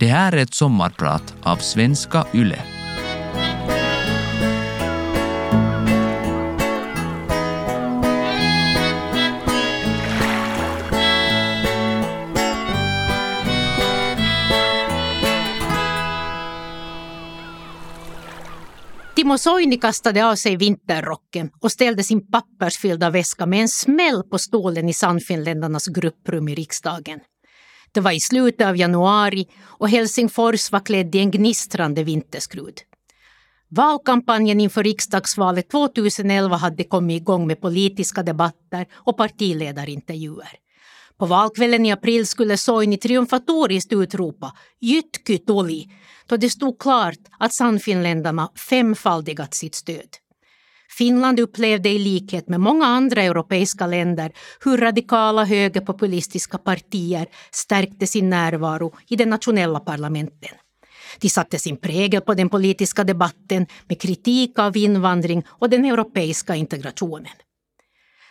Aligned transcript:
Det 0.00 0.06
här 0.06 0.32
är 0.32 0.36
ett 0.36 0.54
sommarprat 0.54 1.34
av 1.42 1.56
Svenska 1.56 2.26
Yle. 2.34 2.58
Timo 19.16 19.38
Soini 19.38 19.76
kastade 19.76 20.26
av 20.26 20.34
sig 20.34 20.56
vinterrocken 20.56 21.50
och 21.60 21.72
ställde 21.72 22.02
sin 22.02 22.30
pappersfyllda 22.30 23.10
väska 23.10 23.46
med 23.46 23.60
en 23.60 23.68
smäll 23.68 24.22
på 24.30 24.38
stolen 24.38 24.88
i 24.88 24.92
Sannfinländarnas 24.92 25.86
grupprum 25.86 26.48
i 26.48 26.54
riksdagen. 26.54 27.20
Det 27.94 28.00
var 28.00 28.12
i 28.12 28.20
slutet 28.20 28.66
av 28.66 28.76
januari 28.76 29.48
och 29.62 29.88
Helsingfors 29.88 30.72
var 30.72 30.80
klädd 30.80 31.14
i 31.14 31.18
en 31.18 31.30
gnistrande 31.30 32.04
vinterskrud. 32.04 32.80
Valkampanjen 33.68 34.60
inför 34.60 34.82
riksdagsvalet 34.82 35.70
2011 35.70 36.56
hade 36.56 36.84
kommit 36.84 37.20
igång 37.22 37.46
med 37.46 37.60
politiska 37.60 38.22
debatter 38.22 38.86
och 38.92 39.16
partiledarintervjuer. 39.16 40.48
På 41.18 41.26
valkvällen 41.26 41.86
i 41.86 41.92
april 41.92 42.26
skulle 42.26 42.56
Soini 42.56 42.96
triumfatoriskt 42.96 43.92
utropa 43.92 44.52
Jytky 44.80 45.38
tuli 45.38 45.86
då 46.26 46.36
det 46.36 46.50
stod 46.50 46.78
klart 46.78 47.18
att 47.38 47.54
Sannfinländarna 47.54 48.48
femfaldigat 48.70 49.54
sitt 49.54 49.74
stöd. 49.74 50.23
Finland 50.98 51.40
upplevde 51.40 51.88
i 51.88 51.98
likhet 51.98 52.48
med 52.48 52.60
många 52.60 52.86
andra 52.86 53.22
europeiska 53.22 53.86
länder 53.86 54.32
hur 54.64 54.78
radikala 54.78 55.44
högerpopulistiska 55.44 56.58
partier 56.58 57.26
stärkte 57.50 58.06
sin 58.06 58.30
närvaro 58.30 58.92
i 59.08 59.16
de 59.16 59.26
nationella 59.26 59.80
parlamenten. 59.80 60.50
De 61.20 61.28
satte 61.28 61.58
sin 61.58 61.76
prägel 61.76 62.20
på 62.20 62.34
den 62.34 62.48
politiska 62.48 63.04
debatten 63.04 63.66
med 63.88 64.00
kritik 64.00 64.58
av 64.58 64.76
invandring 64.76 65.42
och 65.48 65.70
den 65.70 65.84
europeiska 65.84 66.54
integrationen. 66.54 67.32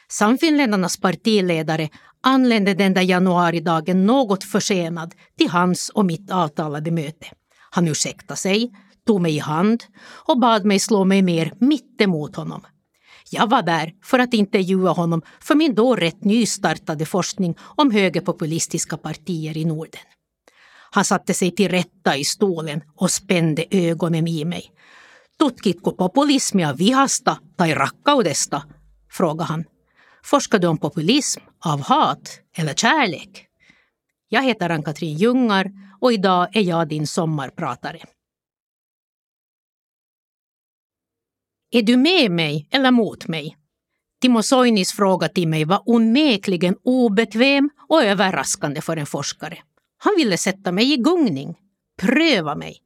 Samfinländarnas 0.09 0.97
partiledare 0.97 1.89
anlände 2.21 2.73
den 2.73 2.93
där 2.93 3.01
januaridagen 3.01 4.05
något 4.05 4.43
försenad 4.43 5.13
till 5.37 5.49
hans 5.49 5.89
och 5.89 6.05
mitt 6.05 6.31
avtalade 6.31 6.91
möte. 6.91 7.27
Han 7.69 7.87
ursäktade 7.87 8.37
sig, 8.37 8.71
tog 9.05 9.21
mig 9.21 9.35
i 9.35 9.39
hand 9.39 9.83
och 10.27 10.39
bad 10.39 10.65
mig 10.65 10.79
slå 10.79 11.03
mig 11.03 11.21
mer 11.21 11.53
mittemot 11.59 12.35
honom. 12.35 12.61
Jag 13.29 13.49
var 13.49 13.61
där 13.61 13.93
för 14.03 14.19
att 14.19 14.33
intervjua 14.33 14.91
honom 14.91 15.21
för 15.39 15.55
min 15.55 15.75
då 15.75 15.95
rätt 15.95 16.23
nystartade 16.23 17.05
forskning 17.05 17.55
om 17.59 17.91
högerpopulistiska 17.91 18.97
partier 18.97 19.57
i 19.57 19.65
Norden. 19.65 20.01
Han 20.91 21.05
satte 21.05 21.33
sig 21.33 21.51
till 21.51 21.69
rätta 21.71 22.17
i 22.17 22.23
stolen 22.23 22.81
och 22.95 23.11
spände 23.11 23.65
ögonen 23.71 24.27
i 24.27 24.45
mig. 24.45 24.71
Tutkitko 25.39 25.91
populismia 25.91 26.73
vihasta 26.73 27.39
tai 27.57 27.73
rakkaudesta? 27.73 28.63
frågade 29.11 29.43
han. 29.43 29.63
Forskar 30.23 30.59
du 30.59 30.67
om 30.67 30.77
populism 30.77 31.41
av 31.65 31.81
hat 31.81 32.39
eller 32.57 32.73
kärlek? 32.73 33.47
Jag 34.29 34.43
heter 34.43 34.69
Ann-Katrin 34.69 35.17
Ljungar 35.17 35.71
och 36.01 36.13
idag 36.13 36.55
är 36.55 36.61
jag 36.61 36.87
din 36.87 37.07
sommarpratare. 37.07 37.99
Är 41.75 41.81
du 41.81 41.97
med 41.97 42.31
mig 42.31 42.67
eller 42.71 42.91
mot 42.91 43.27
mig? 43.27 43.57
Timo 44.21 44.43
Soinis 44.43 44.91
fråga 44.91 45.27
till 45.27 45.47
mig 45.47 45.65
var 45.65 45.81
onekligen 45.85 46.75
obekväm 46.83 47.69
och 47.89 48.03
överraskande 48.03 48.81
för 48.81 48.97
en 48.97 49.05
forskare. 49.05 49.57
Han 49.97 50.13
ville 50.17 50.37
sätta 50.37 50.71
mig 50.71 50.93
i 50.93 50.97
gungning, 50.97 51.55
pröva 52.01 52.55
mig. 52.55 52.77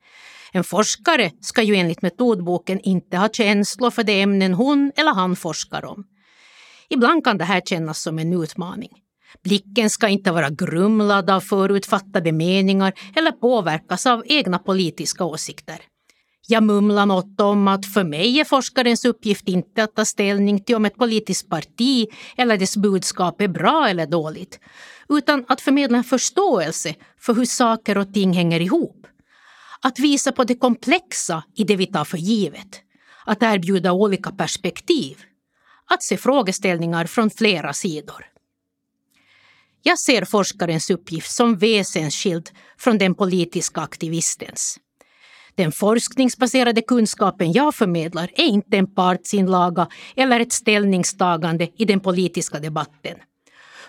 En 0.52 0.64
forskare 0.64 1.32
ska 1.42 1.64
ju 1.64 1.76
enligt 1.76 2.02
metodboken 2.02 2.80
inte 2.80 3.18
ha 3.18 3.30
känslor 3.30 3.92
för 3.92 4.04
de 4.04 4.22
ämnen 4.22 4.54
hon 4.54 4.92
eller 4.96 5.14
han 5.14 5.36
forskar 5.36 5.86
om. 5.86 6.04
Ibland 6.90 7.24
kan 7.24 7.38
det 7.38 7.46
här 7.46 7.62
kännas 7.62 8.02
som 8.02 8.20
en 8.20 8.44
utmaning. 8.44 8.92
Blicken 9.44 9.90
ska 9.90 10.08
inte 10.08 10.32
vara 10.32 10.50
grumlad 10.50 11.30
av 11.30 11.42
förutfattade 11.42 12.32
meningar 12.32 12.94
eller 13.16 13.32
påverkas 13.32 14.06
av 14.06 14.24
egna 14.26 14.60
politiska 14.60 15.24
åsikter. 15.24 15.82
Jag 16.50 16.64
mumlar 16.64 17.06
något 17.06 17.42
om 17.42 17.68
att 17.68 17.86
för 17.86 18.04
mig 18.04 18.40
är 18.40 18.46
forskarens 18.46 19.06
uppgift 19.06 19.48
inte 19.48 19.84
att 19.84 19.96
ta 19.96 20.06
ställning 20.06 20.64
till 20.64 20.76
om 20.76 20.86
ett 20.86 20.98
politiskt 20.98 21.50
parti 21.50 22.08
eller 22.38 22.58
dess 22.58 22.78
budskap 22.78 23.42
är 23.42 23.48
bra 23.48 23.88
eller 23.90 24.08
dåligt, 24.08 24.60
utan 25.10 25.46
att 25.48 25.62
förmedla 25.62 25.98
en 25.98 26.04
förståelse 26.04 26.96
för 27.20 27.34
hur 27.34 27.46
saker 27.46 27.98
och 27.98 28.14
ting 28.14 28.34
hänger 28.34 28.60
ihop. 28.60 29.08
Att 29.82 30.00
visa 30.00 30.32
på 30.32 30.44
det 30.44 30.56
komplexa 30.56 31.44
i 31.56 31.64
det 31.64 31.76
vi 31.76 31.86
tar 31.86 32.06
för 32.06 32.18
givet. 32.18 32.82
Att 33.26 33.44
erbjuda 33.44 33.92
olika 33.92 34.32
perspektiv. 34.32 35.18
Att 35.90 36.04
se 36.04 36.18
frågeställningar 36.18 37.06
från 37.06 37.30
flera 37.30 37.74
sidor. 37.74 38.26
Jag 39.84 40.00
ser 40.00 40.26
forskarens 40.26 40.90
uppgift 40.90 41.32
som 41.32 41.58
väsensskild 41.58 42.50
från 42.78 42.98
den 42.98 43.16
politiska 43.16 43.82
aktivistens. 43.82 44.80
Den 45.58 45.72
forskningsbaserade 45.72 46.82
kunskapen 46.82 47.52
jag 47.52 47.76
förmedlar 47.76 48.30
är 48.36 48.46
inte 48.46 48.78
en 48.78 48.88
partsinlaga 48.96 49.88
eller 50.16 50.40
ett 50.40 50.54
ställningstagande 50.54 51.68
i 51.78 51.86
den 51.86 52.00
politiska 52.00 52.60
debatten. 52.60 53.18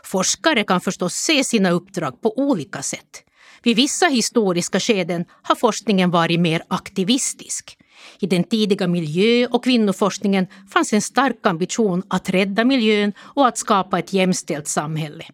Forskare 0.04 0.64
kan 0.64 0.80
förstås 0.80 1.14
se 1.14 1.44
sina 1.44 1.70
uppdrag 1.70 2.20
på 2.22 2.38
olika 2.38 2.82
sätt. 2.82 3.24
Vid 3.62 3.76
vissa 3.76 4.06
historiska 4.06 4.80
skeden 4.80 5.24
har 5.42 5.54
forskningen 5.54 6.10
varit 6.10 6.40
mer 6.40 6.62
aktivistisk. 6.68 7.76
I 8.20 8.26
den 8.26 8.44
tidiga 8.44 8.86
miljö 8.88 9.46
och 9.46 9.64
kvinnoforskningen 9.64 10.46
fanns 10.72 10.92
en 10.92 11.02
stark 11.02 11.46
ambition 11.46 12.02
att 12.08 12.30
rädda 12.30 12.64
miljön 12.64 13.12
och 13.18 13.46
att 13.46 13.58
skapa 13.58 13.98
ett 13.98 14.12
jämställt 14.12 14.68
samhälle. 14.68 15.24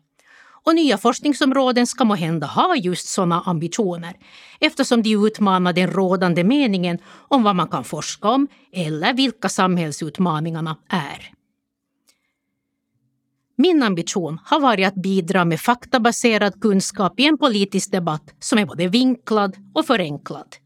Och 0.67 0.75
nya 0.75 0.99
forskningsområden 0.99 1.87
ska 1.87 2.05
måhända 2.05 2.47
ha 2.47 2.77
just 2.77 3.09
sådana 3.09 3.41
ambitioner 3.41 4.17
eftersom 4.61 5.03
de 5.03 5.15
utmanar 5.27 5.73
den 5.73 5.91
rådande 5.91 6.45
meningen 6.45 6.99
om 7.29 7.43
vad 7.43 7.57
man 7.57 7.69
kan 7.69 7.85
forska 7.85 8.29
om 8.29 8.49
eller 8.73 9.15
vilka 9.15 9.49
samhällsutmaningarna 9.49 10.77
är. 10.89 11.35
Min 13.57 13.83
ambition 13.83 14.41
har 14.45 14.61
varit 14.61 14.87
att 14.87 14.95
bidra 14.95 15.45
med 15.45 15.61
faktabaserad 15.61 16.61
kunskap 16.61 17.21
i 17.21 17.27
en 17.27 17.39
politisk 17.39 17.93
debatt 17.93 18.35
som 18.39 18.59
är 18.59 18.67
både 18.67 18.89
vinklad 18.89 19.57
och 19.75 19.87
förenklad. 19.87 20.57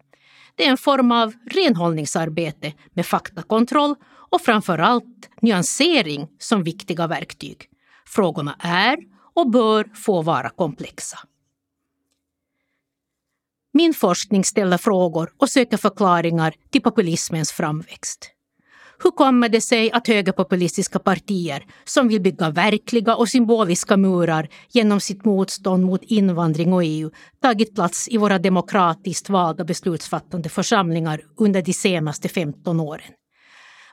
Det 0.54 0.66
är 0.66 0.70
en 0.70 0.76
form 0.76 1.12
av 1.12 1.32
renhållningsarbete 1.50 2.72
med 2.94 3.06
faktakontroll 3.06 3.94
och 4.30 4.40
framför 4.40 4.78
allt 4.78 5.30
nyansering 5.42 6.28
som 6.38 6.62
viktiga 6.62 7.06
verktyg. 7.06 7.64
Frågorna 8.06 8.56
är 8.58 8.96
och 9.38 9.50
bör 9.50 9.90
få 9.94 10.22
vara 10.22 10.50
komplexa. 10.50 11.18
Min 13.72 13.94
forskning 13.94 14.44
ställer 14.44 14.78
frågor 14.78 15.32
och 15.38 15.48
söker 15.48 15.76
förklaringar 15.76 16.54
till 16.70 16.82
populismens 16.82 17.52
framväxt. 17.52 18.30
Hur 19.02 19.10
kommer 19.10 19.48
det 19.48 19.60
sig 19.60 19.92
att 19.92 20.08
högerpopulistiska 20.08 20.98
partier 20.98 21.66
som 21.84 22.08
vill 22.08 22.20
bygga 22.20 22.50
verkliga 22.50 23.16
och 23.16 23.28
symboliska 23.28 23.96
murar 23.96 24.48
genom 24.70 25.00
sitt 25.00 25.24
motstånd 25.24 25.84
mot 25.84 26.02
invandring 26.02 26.72
och 26.72 26.84
EU 26.84 27.10
tagit 27.42 27.74
plats 27.74 28.08
i 28.08 28.16
våra 28.16 28.38
demokratiskt 28.38 29.28
valda 29.28 29.64
beslutsfattande 29.64 30.48
församlingar 30.48 31.20
under 31.36 31.62
de 31.62 31.72
senaste 31.72 32.28
15 32.28 32.80
åren? 32.80 33.12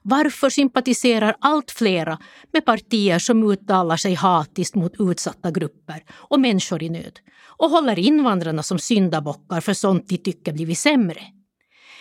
Varför 0.07 0.49
sympatiserar 0.49 1.35
allt 1.39 1.71
flera 1.71 2.19
med 2.53 2.66
partier 2.66 3.19
som 3.19 3.51
uttalar 3.51 3.97
sig 3.97 4.13
hatiskt 4.13 4.75
mot 4.75 4.93
utsatta 4.99 5.51
grupper 5.51 6.03
och 6.11 6.39
människor 6.39 6.83
i 6.83 6.89
nöd 6.89 7.19
och 7.57 7.69
håller 7.69 7.99
invandrarna 7.99 8.63
som 8.63 8.79
syndabockar 8.79 9.61
för 9.61 9.73
sånt 9.73 10.09
de 10.09 10.17
tycker 10.17 10.53
blivit 10.53 10.77
sämre? 10.77 11.21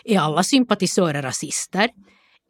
Är 0.05 0.19
alla 0.19 0.43
sympatisörer 0.43 1.23
rasister? 1.23 1.91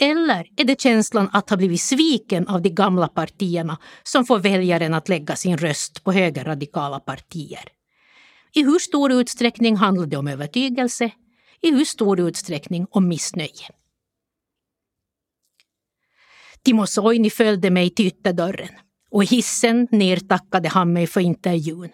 Eller 0.00 0.46
är 0.56 0.64
det 0.64 0.80
känslan 0.80 1.30
att 1.32 1.50
ha 1.50 1.56
blivit 1.56 1.80
sviken 1.80 2.48
av 2.48 2.62
de 2.62 2.70
gamla 2.70 3.08
partierna 3.08 3.78
som 4.02 4.24
får 4.26 4.38
väljaren 4.38 4.94
att 4.94 5.08
lägga 5.08 5.36
sin 5.36 5.58
röst 5.58 6.04
på 6.04 6.12
högerradikala 6.12 7.00
partier? 7.00 7.68
I 8.54 8.62
hur 8.62 8.78
stor 8.78 9.12
utsträckning 9.12 9.76
handlar 9.76 10.06
det 10.06 10.16
om 10.16 10.28
övertygelse? 10.28 11.10
I 11.60 11.70
hur 11.70 11.84
stor 11.84 12.20
utsträckning 12.20 12.86
om 12.90 13.08
missnöje? 13.08 13.68
Timo 16.64 16.86
Soini 16.86 17.30
följde 17.30 17.70
mig 17.70 17.90
till 17.90 18.06
ytterdörren 18.06 18.68
och 19.10 19.22
i 19.22 19.26
hissen 19.26 19.88
ner 19.90 20.16
tackade 20.16 20.68
han 20.68 20.92
mig 20.92 21.06
för 21.06 21.20
intervjun. 21.20 21.88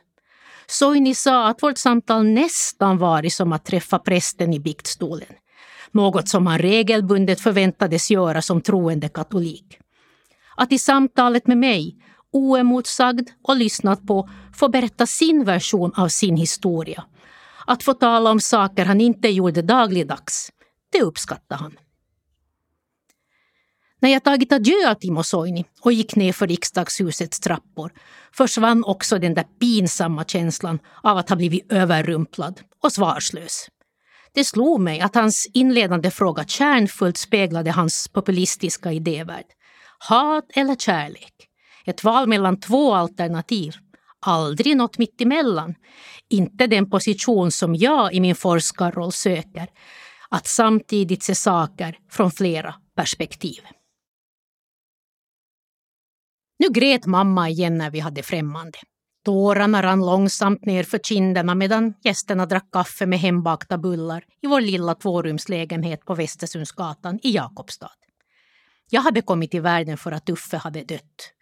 Soini 0.67 1.15
sa 1.15 1.49
att 1.49 1.63
vårt 1.63 1.79
samtal 1.79 2.25
nästan 2.25 2.99
varit 2.99 3.33
som 3.33 3.53
att 3.53 3.65
träffa 3.65 3.99
prästen 3.99 4.55
i 4.55 4.61
biktstolen. 4.61 5.29
Något 5.91 6.29
som 6.29 6.47
han 6.47 6.59
regelbundet 6.59 7.41
förväntades 7.41 8.11
göra 8.11 8.43
som 8.43 8.61
troende 8.61 9.09
katolik. 9.09 9.79
Att 10.57 10.73
i 10.73 10.79
samtalet 10.79 11.47
med 11.47 11.59
mig, 11.59 11.97
oemotsagd 12.33 13.29
och 13.43 13.57
lyssnat 13.57 14.07
på, 14.07 14.29
få 14.55 14.69
berätta 14.69 15.07
sin 15.07 15.45
version 15.45 15.93
av 15.97 16.09
sin 16.09 16.37
historia. 16.37 17.05
Att 17.67 17.83
få 17.83 17.95
tala 17.95 18.31
om 18.31 18.41
saker 18.41 18.85
han 18.85 19.01
inte 19.01 19.29
gjorde 19.29 19.63
dagligdags, 19.63 20.51
det 20.93 21.03
uppskattade 21.03 21.63
han. 21.63 21.77
När 24.03 24.11
jag 24.11 24.25
tagit 24.25 24.53
adjö 24.53 24.91
av 24.91 24.95
Timo 24.95 25.23
Soini 25.23 25.65
och 25.81 25.93
gick 25.93 26.17
ner 26.17 26.33
för 26.33 26.47
riksdagshusets 26.47 27.41
trappor 27.41 27.93
försvann 28.33 28.85
också 28.85 29.19
den 29.19 29.35
där 29.35 29.45
pinsamma 29.61 30.25
känslan 30.25 30.79
av 31.03 31.19
att 31.19 31.29
ha 31.29 31.37
blivit 31.37 31.73
överrumplad 31.73 32.61
och 32.83 32.93
svarslös. 32.93 33.69
Det 34.35 34.45
slog 34.45 34.81
mig 34.81 35.01
att 35.01 35.15
hans 35.15 35.49
inledande 35.55 36.11
fråga 36.11 36.45
kärnfullt 36.45 37.17
speglade 37.17 37.71
hans 37.71 38.09
populistiska 38.09 38.93
idévärld. 38.93 39.47
Hat 39.99 40.45
eller 40.55 40.75
kärlek? 40.77 41.35
Ett 41.87 42.05
val 42.05 42.29
mellan 42.29 42.61
två 42.61 42.95
alternativ. 42.95 43.75
Aldrig 44.21 44.77
något 44.77 44.99
mittemellan. 44.99 45.75
Inte 46.29 46.67
den 46.67 46.91
position 46.91 47.51
som 47.51 47.75
jag 47.75 48.15
i 48.15 48.21
min 48.21 48.35
forskarroll 48.35 49.13
söker. 49.13 49.67
Att 50.29 50.47
samtidigt 50.47 51.23
se 51.23 51.35
saker 51.35 51.99
från 52.11 52.31
flera 52.31 52.75
perspektiv. 52.97 53.61
Nu 56.61 56.69
grät 56.69 57.07
mamma 57.07 57.49
igen 57.49 57.79
när 57.79 57.91
vi 57.91 58.01
hade 58.01 58.23
främmande. 58.23 58.79
Tårarna 59.25 59.83
rann 59.83 60.07
långsamt 60.07 60.65
ner 60.65 60.83
för 60.83 60.99
kinderna 60.99 61.55
medan 61.55 61.95
gästerna 62.05 62.47
drack 62.47 62.71
kaffe 62.73 63.07
med 63.07 63.19
hembakta 63.19 63.79
bullar 63.79 64.25
i 64.43 64.47
vår 64.47 64.61
lilla 64.61 64.95
tvårumslägenhet 64.95 66.05
på 66.05 66.15
Västersundsgatan 66.15 67.19
i 67.23 67.31
Jakobstad. 67.31 67.91
Jag 68.91 69.01
hade 69.01 69.23
kommit 69.23 69.51
till 69.51 69.61
världen 69.61 69.97
för 69.97 70.13
att 70.13 70.31
Uffe 70.31 70.57
hade 70.57 70.85
dött. 70.85 71.33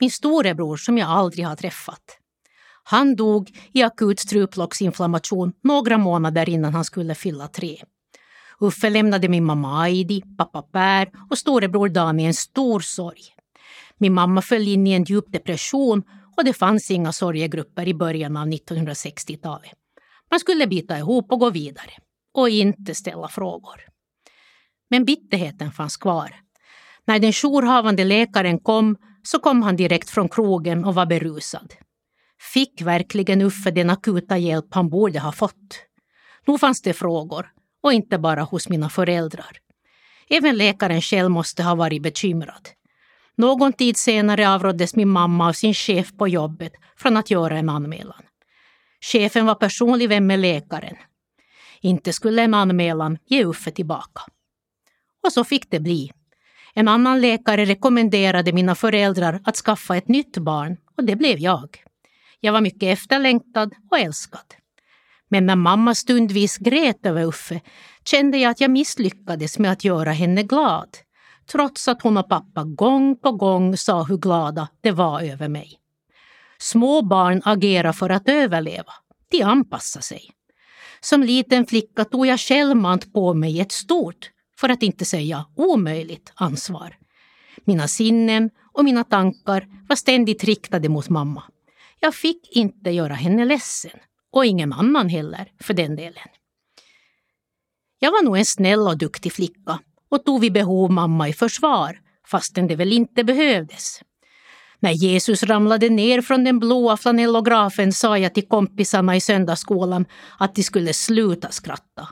Min 0.00 0.10
storebror 0.10 0.76
som 0.76 0.98
jag 0.98 1.08
aldrig 1.08 1.46
har 1.46 1.56
träffat. 1.56 2.18
Han 2.84 3.16
dog 3.16 3.50
i 3.72 3.82
akut 3.82 4.20
struplocksinflammation 4.20 5.52
några 5.62 5.98
månader 5.98 6.48
innan 6.48 6.74
han 6.74 6.84
skulle 6.84 7.14
fylla 7.14 7.48
tre. 7.48 7.82
Uffe 8.60 8.90
lämnade 8.90 9.28
min 9.28 9.44
mamma 9.44 9.82
Aidi, 9.82 10.22
pappa 10.38 10.62
Per 10.62 11.10
och 11.30 11.38
storebror 11.38 11.88
Dan 11.88 12.20
i 12.20 12.24
en 12.24 12.34
stor 12.34 12.80
sorg. 12.80 13.37
Min 13.98 14.14
mamma 14.14 14.42
föll 14.42 14.68
in 14.68 14.86
i 14.86 14.92
en 14.92 15.04
djup 15.04 15.32
depression 15.32 16.02
och 16.36 16.44
det 16.44 16.52
fanns 16.52 16.90
inga 16.90 17.12
sorgegrupper 17.12 17.88
i 17.88 17.94
början 17.94 18.36
av 18.36 18.46
1960-talet. 18.46 19.72
Man 20.30 20.40
skulle 20.40 20.66
bita 20.66 20.98
ihop 20.98 21.32
och 21.32 21.40
gå 21.40 21.50
vidare 21.50 21.90
och 22.34 22.48
inte 22.48 22.94
ställa 22.94 23.28
frågor. 23.28 23.80
Men 24.90 25.04
bitterheten 25.04 25.72
fanns 25.72 25.96
kvar. 25.96 26.34
När 27.06 27.18
den 27.18 27.32
jourhavande 27.32 28.04
läkaren 28.04 28.58
kom 28.58 28.96
så 29.22 29.38
kom 29.38 29.62
han 29.62 29.76
direkt 29.76 30.10
från 30.10 30.28
krogen 30.28 30.84
och 30.84 30.94
var 30.94 31.06
berusad. 31.06 31.74
Fick 32.54 32.82
verkligen 32.82 33.42
Uffe 33.42 33.70
den 33.70 33.90
akuta 33.90 34.38
hjälp 34.38 34.66
han 34.70 34.88
borde 34.88 35.20
ha 35.20 35.32
fått? 35.32 35.84
Nu 36.46 36.58
fanns 36.58 36.82
det 36.82 36.92
frågor, 36.92 37.50
och 37.82 37.92
inte 37.92 38.18
bara 38.18 38.42
hos 38.42 38.68
mina 38.68 38.88
föräldrar. 38.88 39.58
Även 40.30 40.56
läkaren 40.56 41.02
själv 41.02 41.30
måste 41.30 41.62
ha 41.62 41.74
varit 41.74 42.02
bekymrad. 42.02 42.68
Någon 43.38 43.72
tid 43.72 43.96
senare 43.96 44.48
avråddes 44.48 44.96
min 44.96 45.08
mamma 45.08 45.48
av 45.48 45.52
sin 45.52 45.74
chef 45.74 46.16
på 46.16 46.28
jobbet 46.28 46.72
från 46.96 47.16
att 47.16 47.30
göra 47.30 47.58
en 47.58 47.68
anmälan. 47.68 48.22
Chefen 49.00 49.46
var 49.46 49.54
personlig 49.54 50.08
vän 50.08 50.26
med 50.26 50.38
läkaren. 50.38 50.96
Inte 51.80 52.12
skulle 52.12 52.42
en 52.42 52.54
anmälan 52.54 53.18
ge 53.26 53.44
Uffe 53.44 53.70
tillbaka. 53.70 54.22
Och 55.26 55.32
så 55.32 55.44
fick 55.44 55.70
det 55.70 55.80
bli. 55.80 56.10
En 56.74 56.88
annan 56.88 57.20
läkare 57.20 57.64
rekommenderade 57.64 58.52
mina 58.52 58.74
föräldrar 58.74 59.40
att 59.44 59.56
skaffa 59.56 59.96
ett 59.96 60.08
nytt 60.08 60.38
barn 60.38 60.76
och 60.96 61.04
det 61.04 61.16
blev 61.16 61.38
jag. 61.38 61.68
Jag 62.40 62.52
var 62.52 62.60
mycket 62.60 62.98
efterlängtad 62.98 63.74
och 63.90 63.98
älskad. 63.98 64.54
Men 65.28 65.46
när 65.46 65.56
mamma 65.56 65.94
stundvis 65.94 66.58
grät 66.58 67.06
över 67.06 67.24
Uffe 67.24 67.60
kände 68.04 68.38
jag 68.38 68.50
att 68.50 68.60
jag 68.60 68.70
misslyckades 68.70 69.58
med 69.58 69.72
att 69.72 69.84
göra 69.84 70.12
henne 70.12 70.42
glad 70.42 70.88
trots 71.52 71.88
att 71.88 72.02
hon 72.02 72.16
och 72.16 72.28
pappa 72.28 72.64
gång 72.64 73.16
på 73.16 73.32
gång 73.32 73.76
sa 73.76 74.02
hur 74.02 74.16
glada 74.16 74.68
de 74.80 74.92
var 74.92 75.22
över 75.22 75.48
mig. 75.48 75.78
Små 76.58 77.02
barn 77.02 77.42
agerar 77.44 77.92
för 77.92 78.10
att 78.10 78.28
överleva. 78.28 78.92
De 79.30 79.42
anpassar 79.42 80.00
sig. 80.00 80.30
Som 81.00 81.22
liten 81.22 81.66
flicka 81.66 82.04
tog 82.04 82.26
jag 82.26 82.40
självmant 82.40 83.12
på 83.12 83.34
mig 83.34 83.60
ett 83.60 83.72
stort, 83.72 84.30
för 84.56 84.68
att 84.68 84.82
inte 84.82 85.04
säga 85.04 85.46
omöjligt, 85.56 86.32
ansvar. 86.34 86.96
Mina 87.64 87.88
sinnen 87.88 88.50
och 88.72 88.84
mina 88.84 89.04
tankar 89.04 89.68
var 89.88 89.96
ständigt 89.96 90.44
riktade 90.44 90.88
mot 90.88 91.08
mamma. 91.08 91.42
Jag 92.00 92.14
fick 92.14 92.56
inte 92.56 92.90
göra 92.90 93.14
henne 93.14 93.44
ledsen. 93.44 93.98
Och 94.30 94.46
ingen 94.46 94.72
annan 94.72 95.08
heller, 95.08 95.52
för 95.60 95.74
den 95.74 95.96
delen. 95.96 96.28
Jag 97.98 98.10
var 98.10 98.22
nog 98.22 98.38
en 98.38 98.44
snäll 98.44 98.80
och 98.80 98.98
duktig 98.98 99.32
flicka 99.32 99.78
och 100.10 100.24
tog 100.24 100.40
vid 100.40 100.52
behov 100.52 100.90
mamma 100.90 101.28
i 101.28 101.32
försvar, 101.32 101.98
fastän 102.26 102.66
det 102.66 102.76
väl 102.76 102.92
inte 102.92 103.24
behövdes. 103.24 104.00
När 104.80 104.92
Jesus 104.92 105.42
ramlade 105.42 105.88
ner 105.88 106.20
från 106.20 106.44
den 106.44 106.58
blåa 106.58 106.96
flanellografen 106.96 107.92
sa 107.92 108.18
jag 108.18 108.34
till 108.34 108.48
kompisarna 108.48 109.16
i 109.16 109.20
söndagsskolan 109.20 110.06
att 110.38 110.54
de 110.54 110.62
skulle 110.62 110.92
sluta 110.92 111.50
skratta. 111.50 112.08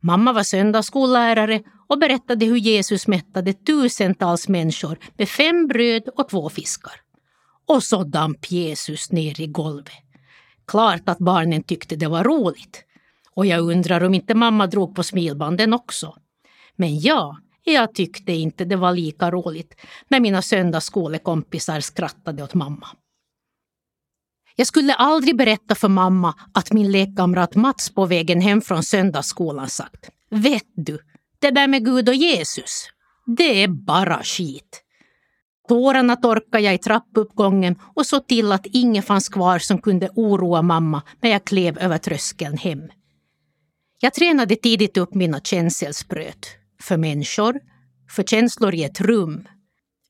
Mamma 0.00 0.32
var 0.32 0.42
söndagsskollärare 0.42 1.62
och 1.88 1.98
berättade 1.98 2.46
hur 2.46 2.56
Jesus 2.56 3.06
mättade 3.06 3.52
tusentals 3.52 4.48
människor 4.48 4.98
med 5.18 5.28
fem 5.28 5.66
bröd 5.66 6.08
och 6.16 6.28
två 6.28 6.48
fiskar. 6.48 6.92
Och 7.68 7.82
så 7.82 8.04
damp 8.04 8.50
Jesus 8.50 9.12
ner 9.12 9.40
i 9.40 9.46
golvet. 9.46 9.92
Klart 10.66 11.08
att 11.08 11.18
barnen 11.18 11.62
tyckte 11.62 11.96
det 11.96 12.06
var 12.06 12.24
roligt. 12.24 12.84
Och 13.34 13.46
jag 13.46 13.60
undrar 13.60 14.02
om 14.04 14.14
inte 14.14 14.34
mamma 14.34 14.66
drog 14.66 14.94
på 14.94 15.02
smilbanden 15.02 15.72
också. 15.72 16.14
Men 16.76 17.00
ja, 17.00 17.36
jag 17.64 17.94
tyckte 17.94 18.32
inte 18.32 18.64
det 18.64 18.76
var 18.76 18.92
lika 18.92 19.30
roligt 19.30 19.74
när 20.08 20.20
mina 20.20 20.42
söndagsskolekompisar 20.42 21.80
skrattade 21.80 22.42
åt 22.42 22.54
mamma. 22.54 22.86
Jag 24.56 24.66
skulle 24.66 24.94
aldrig 24.94 25.36
berätta 25.36 25.74
för 25.74 25.88
mamma 25.88 26.34
att 26.54 26.72
min 26.72 26.92
lekkamrat 26.92 27.54
Mats 27.54 27.90
på 27.90 28.06
vägen 28.06 28.40
hem 28.40 28.60
från 28.60 28.82
söndagsskolan 28.82 29.68
sagt 29.68 30.10
Vet 30.30 30.66
du, 30.74 30.98
det 31.38 31.50
där 31.50 31.68
med 31.68 31.84
Gud 31.84 32.08
och 32.08 32.14
Jesus, 32.14 32.88
det 33.36 33.62
är 33.62 33.68
bara 33.68 34.22
skit. 34.22 34.82
Tårarna 35.68 36.16
torkade 36.16 36.64
jag 36.64 36.74
i 36.74 36.78
trappuppgången 36.78 37.78
och 37.94 38.06
såg 38.06 38.26
till 38.26 38.52
att 38.52 38.66
inget 38.66 39.04
fanns 39.04 39.28
kvar 39.28 39.58
som 39.58 39.80
kunde 39.80 40.10
oroa 40.14 40.62
mamma 40.62 41.02
när 41.20 41.30
jag 41.30 41.44
klev 41.44 41.78
över 41.78 41.98
tröskeln 41.98 42.58
hem. 42.58 42.82
Jag 44.00 44.14
tränade 44.14 44.56
tidigt 44.56 44.96
upp 44.96 45.14
mina 45.14 45.40
känselspröt 45.40 46.46
för 46.80 46.96
människor, 46.96 47.60
för 48.10 48.22
känslor 48.22 48.74
i 48.74 48.84
ett 48.84 49.00
rum, 49.00 49.48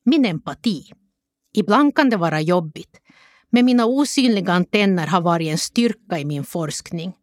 min 0.03 0.25
empati. 0.25 0.91
Ibland 1.53 1.95
kan 1.95 2.09
det 2.09 2.17
vara 2.17 2.41
jobbigt, 2.41 3.01
men 3.49 3.65
mina 3.65 3.85
osynliga 3.85 4.53
antenner 4.53 5.07
har 5.07 5.21
varit 5.21 5.47
en 5.47 5.57
styrka 5.57 6.19
i 6.19 6.25
min 6.25 6.43
forskning. 6.43 7.13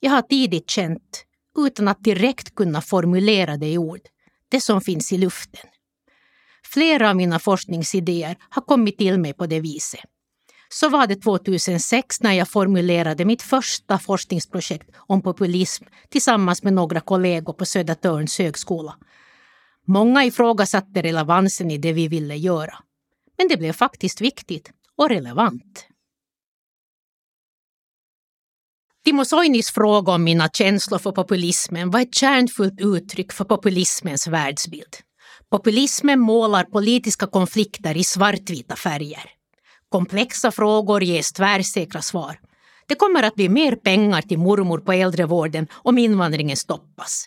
Jag 0.00 0.10
har 0.10 0.22
tidigt 0.22 0.70
känt, 0.70 1.24
utan 1.58 1.88
att 1.88 2.04
direkt 2.04 2.54
kunna 2.54 2.80
formulera 2.80 3.56
det 3.56 3.72
i 3.72 3.78
ord, 3.78 4.00
det 4.48 4.60
som 4.60 4.80
finns 4.80 5.12
i 5.12 5.18
luften. 5.18 5.66
Flera 6.64 7.10
av 7.10 7.16
mina 7.16 7.38
forskningsidéer 7.38 8.36
har 8.48 8.62
kommit 8.62 8.98
till 8.98 9.20
mig 9.20 9.32
på 9.32 9.46
det 9.46 9.60
viset. 9.60 10.13
Så 10.74 10.88
var 10.88 11.06
det 11.06 11.16
2006 11.16 12.20
när 12.20 12.32
jag 12.32 12.48
formulerade 12.48 13.24
mitt 13.24 13.42
första 13.42 13.98
forskningsprojekt 13.98 14.90
om 14.96 15.22
populism 15.22 15.84
tillsammans 16.08 16.62
med 16.62 16.72
några 16.72 17.00
kollegor 17.00 17.52
på 17.52 17.66
Södertörns 17.66 18.38
högskola. 18.38 18.94
Många 19.86 20.24
ifrågasatte 20.24 21.02
relevansen 21.02 21.70
i 21.70 21.78
det 21.78 21.92
vi 21.92 22.08
ville 22.08 22.36
göra. 22.36 22.74
Men 23.38 23.48
det 23.48 23.56
blev 23.56 23.72
faktiskt 23.72 24.20
viktigt 24.20 24.70
och 24.98 25.08
relevant. 25.08 25.86
Timo 29.04 29.24
Soinis 29.24 29.70
fråga 29.70 30.12
om 30.12 30.24
mina 30.24 30.48
känslor 30.48 30.98
för 30.98 31.12
populismen 31.12 31.90
var 31.90 32.00
ett 32.00 32.14
kärnfullt 32.14 32.80
uttryck 32.80 33.32
för 33.32 33.44
populismens 33.44 34.26
världsbild. 34.26 34.96
Populismen 35.50 36.20
målar 36.20 36.64
politiska 36.64 37.26
konflikter 37.26 37.96
i 37.96 38.04
svartvita 38.04 38.76
färger. 38.76 39.43
Komplexa 39.94 40.50
frågor 40.50 41.02
ges 41.02 41.32
tvärsäkra 41.32 42.02
svar. 42.02 42.40
Det 42.88 42.94
kommer 42.94 43.22
att 43.22 43.34
bli 43.34 43.48
mer 43.48 43.76
pengar 43.76 44.22
till 44.22 44.38
mormor 44.38 44.78
på 44.78 44.92
äldrevården 44.92 45.66
om 45.72 45.98
invandringen 45.98 46.56
stoppas. 46.56 47.26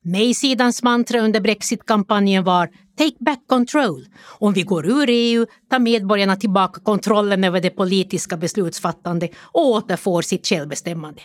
Nej-sidans 0.00 0.82
mantra 0.82 1.20
under 1.20 1.40
brexitkampanjen 1.40 2.44
var 2.44 2.66
“Take 2.98 3.16
back 3.18 3.38
control”. 3.46 4.06
Om 4.24 4.52
vi 4.52 4.62
går 4.62 4.86
ur 4.86 5.06
EU 5.10 5.46
tar 5.70 5.78
medborgarna 5.78 6.36
tillbaka 6.36 6.80
kontrollen 6.80 7.44
över 7.44 7.60
det 7.60 7.70
politiska 7.70 8.36
beslutsfattande 8.36 9.28
och 9.36 9.66
återfår 9.66 10.22
sitt 10.22 10.46
självbestämmande. 10.46 11.22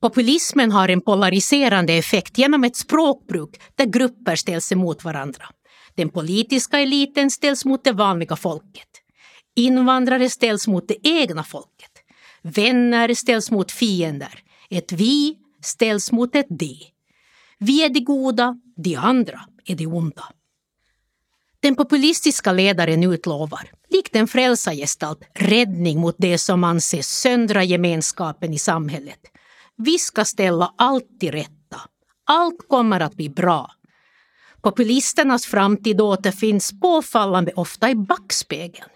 Populismen 0.00 0.72
har 0.72 0.88
en 0.88 1.00
polariserande 1.00 1.92
effekt 1.92 2.38
genom 2.38 2.64
ett 2.64 2.76
språkbruk 2.76 3.60
där 3.74 3.84
grupper 3.84 4.36
ställs 4.36 4.72
emot 4.72 5.04
varandra. 5.04 5.44
Den 5.94 6.08
politiska 6.08 6.80
eliten 6.80 7.30
ställs 7.30 7.64
mot 7.64 7.84
det 7.84 7.92
vanliga 7.92 8.36
folket. 8.36 8.88
Invandrare 9.54 10.30
ställs 10.30 10.66
mot 10.66 10.88
det 10.88 11.08
egna 11.08 11.44
folket. 11.44 11.90
Vänner 12.42 13.14
ställs 13.14 13.50
mot 13.50 13.72
fiender. 13.72 14.42
Ett 14.70 14.92
vi 14.92 15.38
ställs 15.62 16.12
mot 16.12 16.36
ett 16.36 16.46
de. 16.48 16.78
Vi 17.58 17.84
är 17.84 17.88
de 17.88 18.00
goda, 18.00 18.60
de 18.76 18.96
andra 18.96 19.40
är 19.64 19.74
de 19.74 19.86
onda. 19.86 20.24
Den 21.60 21.74
populistiska 21.76 22.52
ledaren 22.52 23.04
utlovar, 23.04 23.70
likt 23.90 24.16
en 24.16 24.28
frälsargestalt, 24.28 25.20
räddning 25.34 26.00
mot 26.00 26.14
det 26.18 26.38
som 26.38 26.64
anses 26.64 27.20
söndra 27.20 27.64
gemenskapen 27.64 28.52
i 28.52 28.58
samhället. 28.58 29.20
Vi 29.76 29.98
ska 29.98 30.24
ställa 30.24 30.74
allt 30.78 31.20
till 31.20 31.32
rätta. 31.32 31.80
Allt 32.24 32.68
kommer 32.68 33.00
att 33.00 33.14
bli 33.14 33.28
bra. 33.28 33.70
Populisternas 34.62 35.46
framtid 35.46 36.00
återfinns 36.00 36.80
påfallande 36.80 37.52
ofta 37.56 37.90
i 37.90 37.94
backspegeln. 37.94 38.88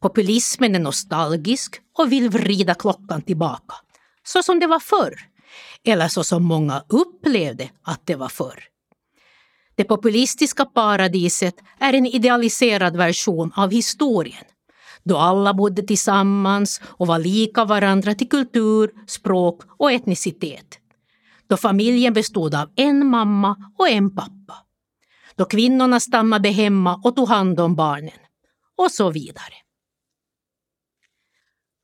Populismen 0.00 0.74
är 0.74 0.78
nostalgisk 0.78 1.80
och 1.98 2.12
vill 2.12 2.30
vrida 2.30 2.74
klockan 2.74 3.22
tillbaka. 3.22 3.74
Så 4.22 4.42
som 4.42 4.60
det 4.60 4.66
var 4.66 4.80
förr. 4.80 5.14
Eller 5.84 6.08
så 6.08 6.24
som 6.24 6.44
många 6.44 6.82
upplevde 6.88 7.70
att 7.82 8.06
det 8.06 8.16
var 8.16 8.28
förr. 8.28 8.64
Det 9.74 9.84
populistiska 9.84 10.64
paradiset 10.64 11.54
är 11.78 11.92
en 11.92 12.06
idealiserad 12.06 12.96
version 12.96 13.52
av 13.56 13.70
historien 13.70 14.44
då 15.08 15.16
alla 15.16 15.54
bodde 15.54 15.82
tillsammans 15.82 16.80
och 16.84 17.06
var 17.06 17.18
lika 17.18 17.64
varandra 17.64 18.14
till 18.14 18.28
kultur, 18.28 18.90
språk 19.06 19.62
och 19.78 19.92
etnicitet. 19.92 20.78
Då 21.48 21.56
familjen 21.56 22.12
bestod 22.12 22.54
av 22.54 22.70
en 22.76 23.06
mamma 23.06 23.56
och 23.78 23.88
en 23.88 24.14
pappa. 24.16 24.54
Då 25.38 25.44
kvinnorna 25.44 26.00
stammade 26.00 26.48
hemma 26.48 27.00
och 27.04 27.16
tog 27.16 27.28
hand 27.28 27.60
om 27.60 27.74
barnen. 27.74 28.18
Och 28.76 28.92
så 28.92 29.10
vidare. 29.10 29.54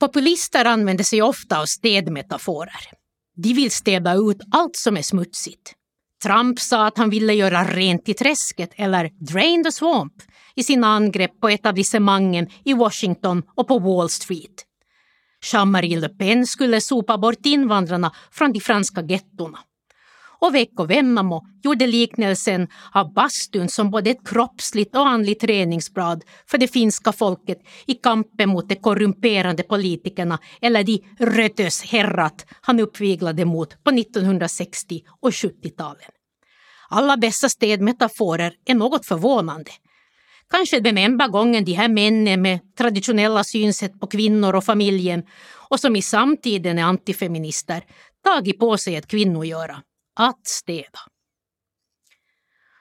Populister 0.00 0.64
använder 0.64 1.04
sig 1.04 1.22
ofta 1.22 1.60
av 1.60 1.66
städmetaforer. 1.66 2.90
De 3.36 3.52
vill 3.52 3.70
städa 3.70 4.14
ut 4.14 4.40
allt 4.50 4.76
som 4.76 4.96
är 4.96 5.02
smutsigt. 5.02 5.74
Trump 6.22 6.60
sa 6.60 6.86
att 6.86 6.98
han 6.98 7.10
ville 7.10 7.34
göra 7.34 7.64
rent 7.64 8.08
i 8.08 8.14
träsket 8.14 8.70
eller 8.76 9.10
drain 9.32 9.64
the 9.64 9.72
swamp 9.72 10.14
i 10.54 10.62
sina 10.62 10.86
angrepp 10.86 11.40
på 11.40 11.48
etablissemangen 11.48 12.50
i 12.64 12.74
Washington 12.74 13.42
och 13.54 13.68
på 13.68 13.78
Wall 13.78 14.10
Street. 14.10 14.64
Jean-Marie 15.52 16.00
Le 16.00 16.08
Pen 16.08 16.46
skulle 16.46 16.80
sopa 16.80 17.18
bort 17.18 17.46
invandrarna 17.46 18.12
från 18.30 18.52
de 18.52 18.60
franska 18.60 19.02
gettorna. 19.02 19.58
Och 20.40 20.54
Veikko 20.54 20.84
Vennamo 20.84 21.46
gjorde 21.62 21.86
liknelsen 21.86 22.68
av 22.92 23.12
bastun 23.12 23.68
som 23.68 23.90
både 23.90 24.10
ett 24.10 24.28
kroppsligt 24.28 24.96
och 24.96 25.08
andligt 25.08 25.40
träningsblad 25.40 26.24
för 26.46 26.58
det 26.58 26.68
finska 26.68 27.12
folket 27.12 27.58
i 27.86 27.94
kampen 27.94 28.48
mot 28.48 28.68
de 28.68 28.76
korrumperande 28.76 29.62
politikerna 29.62 30.38
eller 30.60 30.84
de 30.84 31.02
rötösherrat 31.18 32.46
han 32.60 32.80
uppviglade 32.80 33.44
mot 33.44 33.84
på 33.84 33.90
1960 33.90 35.00
och 35.20 35.30
70-talen. 35.30 36.10
Alla 36.88 37.16
dessa 37.16 37.48
städmetaforer 37.48 38.52
är 38.64 38.74
något 38.74 39.06
förvånande. 39.06 39.70
Kanske 40.50 40.80
den 40.80 40.98
enda 40.98 41.28
gången 41.28 41.64
de 41.64 41.72
här 41.72 41.88
männen 41.88 42.42
med 42.42 42.60
traditionella 42.78 43.44
synsätt 43.44 44.00
på 44.00 44.06
kvinnor 44.06 44.54
och 44.54 44.64
familjen 44.64 45.22
och 45.70 45.80
som 45.80 45.96
i 45.96 46.02
samtiden 46.02 46.78
är 46.78 46.82
antifeminister 46.82 47.84
tagit 48.24 48.58
på 48.58 48.76
sig 48.76 48.96
ett 48.96 49.06
kvinnogöra 49.06 49.82
att 50.14 50.46
städa. 50.46 50.98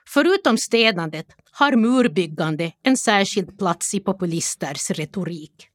Förutom 0.08 0.58
städandet 0.58 1.26
har 1.52 1.76
murbyggande 1.76 2.72
en 2.82 2.96
särskild 2.96 3.58
plats 3.58 3.94
i 3.94 4.00
populisters 4.00 4.90
retorik. 4.90 5.68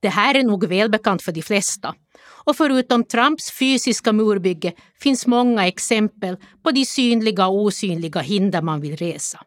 Det 0.00 0.08
här 0.08 0.34
är 0.34 0.42
nog 0.42 0.68
välbekant 0.68 1.22
för 1.22 1.32
de 1.32 1.42
flesta. 1.42 1.94
Och 2.44 2.56
förutom 2.56 3.04
Trumps 3.04 3.50
fysiska 3.58 4.12
murbygge 4.12 4.72
finns 5.00 5.26
många 5.26 5.66
exempel 5.66 6.36
på 6.62 6.70
de 6.70 6.84
synliga 6.84 7.46
och 7.46 7.62
osynliga 7.62 8.20
hinder 8.20 8.62
man 8.62 8.80
vill 8.80 8.96
resa. 8.96 9.40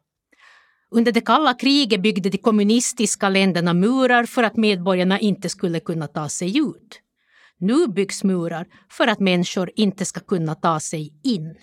Under 0.91 1.12
det 1.12 1.22
kalla 1.22 1.53
kriget 1.53 2.01
byggde 2.01 2.29
de 2.29 2.38
kommunistiska 2.38 3.29
länderna 3.29 3.74
murar 3.74 4.25
för 4.25 4.43
att 4.43 4.57
medborgarna 4.57 5.19
inte 5.19 5.50
skulle 5.50 5.79
kunna 5.79 6.07
ta 6.07 6.29
sig 6.29 6.57
ut. 6.57 7.02
Nu 7.63 7.88
byggs 7.88 8.24
murar 8.24 8.67
för 8.91 9.08
att 9.08 9.20
människor 9.20 9.72
inte 9.75 10.05
ska 10.05 10.20
kunna 10.20 10.55
ta 10.55 10.79
sig 10.79 11.13
in. 11.24 11.55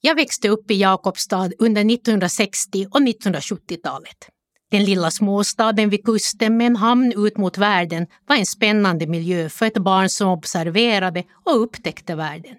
Jag 0.00 0.14
växte 0.14 0.48
upp 0.48 0.70
i 0.70 0.74
Jakobstad 0.74 1.50
under 1.58 1.94
1960 1.94 2.86
och 2.90 3.00
1970-talet. 3.00 4.28
Den 4.70 4.84
lilla 4.84 5.10
småstaden 5.10 5.90
vid 5.90 6.04
kusten 6.04 6.56
med 6.56 6.66
en 6.66 6.76
hamn 6.76 7.12
ut 7.16 7.36
mot 7.36 7.58
världen 7.58 8.06
var 8.26 8.36
en 8.36 8.46
spännande 8.46 9.06
miljö 9.06 9.48
för 9.48 9.66
ett 9.66 9.78
barn 9.78 10.08
som 10.08 10.28
observerade 10.28 11.24
och 11.44 11.62
upptäckte 11.62 12.14
världen. 12.14 12.56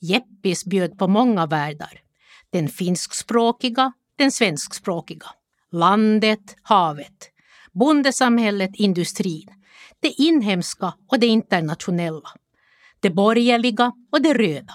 Jeppis 0.00 0.64
bjöd 0.64 0.98
på 0.98 1.08
många 1.08 1.46
världar. 1.46 2.00
Den 2.52 2.68
finskspråkiga, 2.68 3.92
den 4.18 4.32
svenskspråkiga. 4.32 5.26
Landet, 5.72 6.56
havet. 6.62 7.30
Bondesamhället, 7.72 8.70
industrin 8.74 9.59
det 10.00 10.08
inhemska 10.08 10.94
och 11.08 11.20
det 11.20 11.26
internationella, 11.26 12.30
det 13.00 13.10
borgerliga 13.10 13.92
och 14.12 14.22
det 14.22 14.34
röda. 14.34 14.74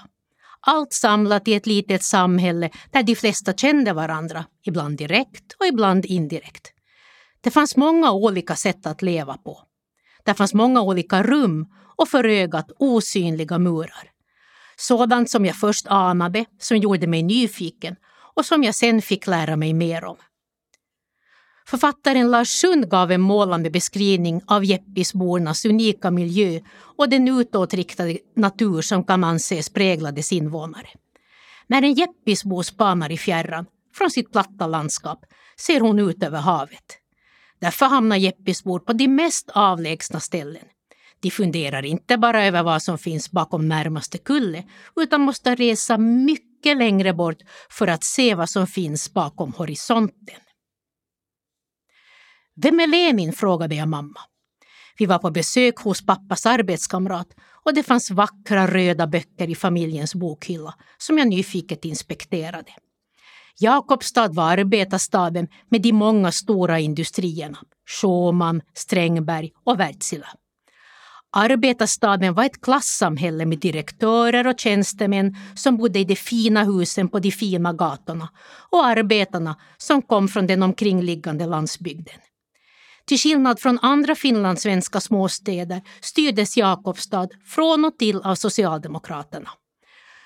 Allt 0.60 0.94
samlat 0.94 1.48
i 1.48 1.54
ett 1.54 1.66
litet 1.66 2.04
samhälle 2.04 2.70
där 2.92 3.04
de 3.04 3.16
flesta 3.16 3.54
kände 3.54 3.94
varandra, 3.94 4.46
ibland 4.64 4.98
direkt 4.98 5.54
och 5.60 5.66
ibland 5.66 6.06
indirekt. 6.06 6.72
Det 7.42 7.52
fanns 7.52 7.76
många 7.76 8.12
olika 8.12 8.56
sätt 8.56 8.86
att 8.86 9.02
leva 9.02 9.38
på. 9.38 9.62
Det 10.24 10.34
fanns 10.34 10.54
många 10.54 10.82
olika 10.82 11.24
rum 11.24 11.68
och 11.98 12.10
för 12.10 12.24
ögat 12.24 12.72
osynliga 12.80 13.58
murar. 13.58 14.12
Sådant 14.76 15.30
som 15.30 15.46
jag 15.46 15.56
först 15.56 15.88
anade, 15.88 16.46
som 16.60 16.78
gjorde 16.78 17.08
mig 17.08 17.24
nyfiken 17.24 17.96
och 18.36 18.46
som 18.46 18.64
jag 18.64 18.76
sen 18.76 19.02
fick 19.02 19.28
lära 19.28 19.56
mig 19.56 19.74
mer 19.74 20.06
om. 20.06 20.18
Författaren 21.68 22.32
Lars 22.32 22.50
Sund 22.50 22.90
gav 22.90 23.12
en 23.12 23.22
målande 23.22 23.70
beskrivning 23.70 24.42
av 24.48 24.66
Jeppisbornas 24.66 25.66
unika 25.66 26.12
miljö 26.12 26.60
och 26.98 27.10
den 27.10 27.28
utåtriktade 27.28 28.18
natur 28.36 28.82
som 28.82 29.04
kan 29.04 29.24
anses 29.24 29.70
prägla 29.70 30.12
dess 30.12 30.32
invånare. 30.32 30.90
När 31.68 31.82
en 31.82 31.94
Jeppisbo 31.94 32.64
spanar 32.64 33.12
i 33.12 33.18
fjärran, 33.18 33.66
från 33.94 34.12
sitt 34.12 34.32
platta 34.32 34.68
landskap, 34.68 35.26
ser 35.60 35.80
hon 35.80 36.00
ut 36.00 36.24
över 36.24 36.40
havet. 36.40 36.98
Därför 37.60 37.86
hamnar 37.86 38.16
Jeppisbor 38.16 38.80
på 38.80 38.94
de 38.94 39.08
mest 39.08 39.50
avlägsna 39.54 40.20
ställen. 40.20 40.64
De 41.20 41.32
funderar 41.32 41.86
inte 41.86 42.18
bara 42.18 42.46
över 42.46 42.64
vad 42.64 42.82
som 42.82 42.98
finns 42.98 43.32
bakom 43.32 43.68
närmaste 43.68 44.18
kulle, 44.18 44.64
utan 44.96 45.22
måste 45.22 45.56
resa 45.56 45.98
mycket 45.98 46.78
längre 46.78 47.14
bort 47.14 47.40
för 47.70 47.88
att 47.88 48.04
se 48.04 48.36
vad 48.36 48.50
som 48.50 48.68
finns 48.68 49.14
bakom 49.14 49.54
horisonten. 49.54 50.45
Vem 52.62 52.80
är 52.80 52.88
Lenin? 52.88 53.34
frågade 53.34 53.76
jag 53.76 53.88
mamma. 53.88 54.20
Vi 54.98 55.06
var 55.06 55.20
på 55.20 55.32
besök 55.32 55.78
hos 55.78 56.06
pappas 56.06 56.46
arbetskamrat 56.46 57.28
och 57.66 57.74
det 57.74 57.84
fanns 57.84 58.12
vackra 58.12 58.68
röda 58.68 59.08
böcker 59.08 59.50
i 59.50 59.56
familjens 59.56 60.16
bokhylla 60.16 60.76
som 60.98 61.18
jag 61.18 61.28
nyfiket 61.28 61.86
inspekterade. 61.86 62.72
Jakobstad 63.60 64.28
var 64.28 64.58
arbetarstaden 64.58 65.48
med 65.70 65.82
de 65.82 65.94
många 65.94 66.32
stora 66.32 66.80
industrierna, 66.80 67.58
Schumann, 67.88 68.62
Strängberg 68.74 69.52
och 69.64 69.80
Wärtsilä. 69.80 70.28
Arbetarstaden 71.32 72.34
var 72.34 72.46
ett 72.46 72.62
klassamhälle 72.62 73.46
med 73.46 73.60
direktörer 73.60 74.48
och 74.48 74.60
tjänstemän 74.60 75.36
som 75.56 75.78
bodde 75.78 76.00
i 76.00 76.04
de 76.04 76.16
fina 76.16 76.64
husen 76.64 77.10
på 77.10 77.20
de 77.20 77.32
fina 77.32 77.74
gatorna 77.74 78.30
och 78.72 78.86
arbetarna 78.86 79.56
som 79.78 80.02
kom 80.02 80.28
från 80.28 80.48
den 80.48 80.64
omkringliggande 80.64 81.46
landsbygden. 81.46 82.20
Till 83.06 83.18
skillnad 83.18 83.60
från 83.60 83.80
andra 83.82 84.16
finlandssvenska 84.16 85.00
småstäder 85.00 85.82
styrdes 86.02 86.58
Jakobstad 86.58 87.28
från 87.46 87.86
och 87.86 87.98
till 87.98 88.22
av 88.22 88.36
Socialdemokraterna. 88.36 89.50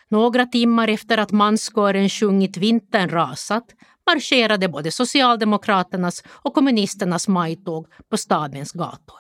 Några 0.10 0.46
timmar 0.46 0.88
efter 0.88 1.18
att 1.18 1.32
manskören 1.32 2.10
sjungit 2.10 2.58
Vintern 2.58 3.10
rasat 3.10 3.66
marscherade 4.06 4.70
både 4.70 4.92
Socialdemokraternas 4.92 6.24
och 6.28 6.54
kommunisternas 6.54 7.28
majtåg 7.28 7.88
på 8.10 8.18
stadens 8.18 8.72
gator. 8.72 9.20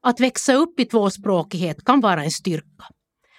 Att 0.00 0.20
växa 0.20 0.54
upp 0.54 0.80
i 0.80 0.84
tvåspråkighet 0.84 1.84
kan 1.84 2.00
vara 2.00 2.24
en 2.24 2.30
styrka. 2.30 2.84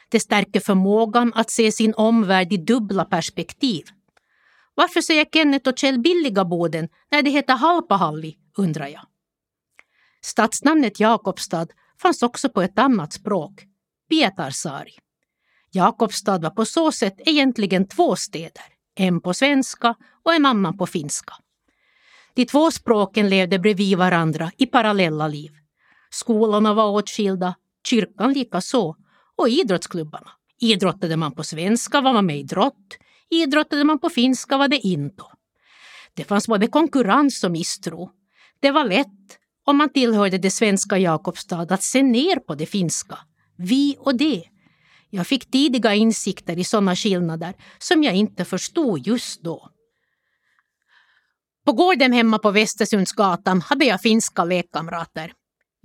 Det 0.09 0.19
stärker 0.19 0.59
förmågan 0.59 1.31
att 1.35 1.51
se 1.51 1.71
sin 1.71 1.93
omvärld 1.93 2.53
i 2.53 2.57
dubbla 2.57 3.05
perspektiv 3.05 3.83
varför 4.75 5.01
säger 5.01 5.25
Kenneth 5.33 5.69
och 5.69 5.77
Kjell 5.77 5.99
billiga 5.99 6.45
boden 6.45 6.89
när 7.11 7.21
det 7.21 7.29
heter 7.29 7.53
Halpahalli, 7.53 8.37
undrar 8.57 8.87
jag. 8.87 9.01
Stadsnamnet 10.21 10.99
Jakobstad 10.99 11.67
fanns 12.01 12.23
också 12.23 12.49
på 12.49 12.61
ett 12.61 12.79
annat 12.79 13.13
språk, 13.13 13.51
Pietarsaari. 14.09 14.93
Jakobstad 15.71 16.37
var 16.37 16.49
på 16.49 16.65
så 16.65 16.91
sätt 16.91 17.15
egentligen 17.17 17.87
två 17.87 18.15
städer, 18.15 18.63
en 18.95 19.21
på 19.21 19.33
svenska 19.33 19.95
och 20.23 20.33
en 20.33 20.45
annan 20.45 20.77
på 20.77 20.87
finska. 20.87 21.33
De 22.33 22.45
två 22.45 22.71
språken 22.71 23.29
levde 23.29 23.59
bredvid 23.59 23.97
varandra 23.97 24.51
i 24.57 24.65
parallella 24.65 25.27
liv. 25.27 25.51
Skolorna 26.09 26.73
var 26.73 26.89
åtskilda, 26.91 27.55
kyrkan 27.87 28.33
likaså 28.33 28.95
och 29.35 29.49
idrottsklubbarna. 29.49 30.31
Idrottade 30.59 31.17
man 31.17 31.31
på 31.31 31.43
svenska 31.43 32.01
var 32.01 32.13
man 32.13 32.25
med 32.25 32.39
i 32.39 32.43
drott, 32.43 32.97
idrottade 33.41 33.83
man 33.83 33.99
på 33.99 34.09
finska 34.09 34.57
var 34.57 34.67
det 34.67 34.77
into. 34.77 35.25
Det 36.13 36.23
fanns 36.23 36.47
både 36.47 36.67
konkurrens 36.67 37.43
och 37.43 37.51
misstro. 37.51 38.09
Det 38.59 38.71
var 38.71 38.85
lätt, 38.85 39.39
om 39.65 39.77
man 39.77 39.93
tillhörde 39.93 40.37
det 40.37 40.51
svenska 40.51 40.97
Jakobstad, 40.97 41.73
att 41.73 41.83
se 41.83 42.03
ner 42.03 42.39
på 42.39 42.55
det 42.55 42.65
finska. 42.65 43.17
Vi 43.57 43.95
och 43.99 44.15
det. 44.15 44.43
Jag 45.09 45.27
fick 45.27 45.51
tidiga 45.51 45.93
insikter 45.93 46.59
i 46.59 46.63
sådana 46.63 46.95
skillnader 46.95 47.53
som 47.79 48.03
jag 48.03 48.15
inte 48.15 48.45
förstod 48.45 49.07
just 49.07 49.43
då. 49.43 49.69
På 51.65 51.71
gården 51.71 52.13
hemma 52.13 52.39
på 52.39 52.51
Västersundsgatan 52.51 53.61
hade 53.61 53.85
jag 53.85 54.01
finska 54.01 54.43
lekkamrater. 54.43 55.33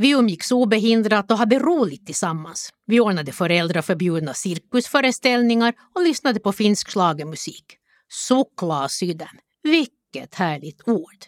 Vi 0.00 0.14
umgicks 0.14 0.52
obehindrat 0.52 1.31
och 1.31 1.38
hade 1.38 1.59
roligt 1.59 2.07
tillsammans. 2.07 2.73
Vi 2.87 3.00
ordnade 3.00 3.33
föräldraförbjudna 3.33 4.35
cirkusföreställningar 4.35 5.75
och 5.95 6.02
lyssnade 6.02 6.40
på 6.40 6.52
finsk 6.52 6.90
schlagermusik. 6.90 7.64
Suklaasydän, 8.09 9.38
vilket 9.62 10.35
härligt 10.35 10.88
ord! 10.88 11.25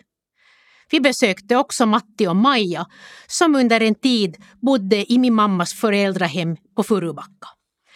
Vi 0.90 1.00
besökte 1.00 1.56
också 1.56 1.86
Matti 1.86 2.26
och 2.26 2.36
Maja 2.36 2.86
som 3.26 3.54
under 3.54 3.80
en 3.80 3.94
tid 3.94 4.36
bodde 4.62 5.12
i 5.12 5.18
min 5.18 5.34
mammas 5.34 5.74
föräldrahem 5.74 6.56
på 6.76 6.82
Furubacka. 6.82 7.48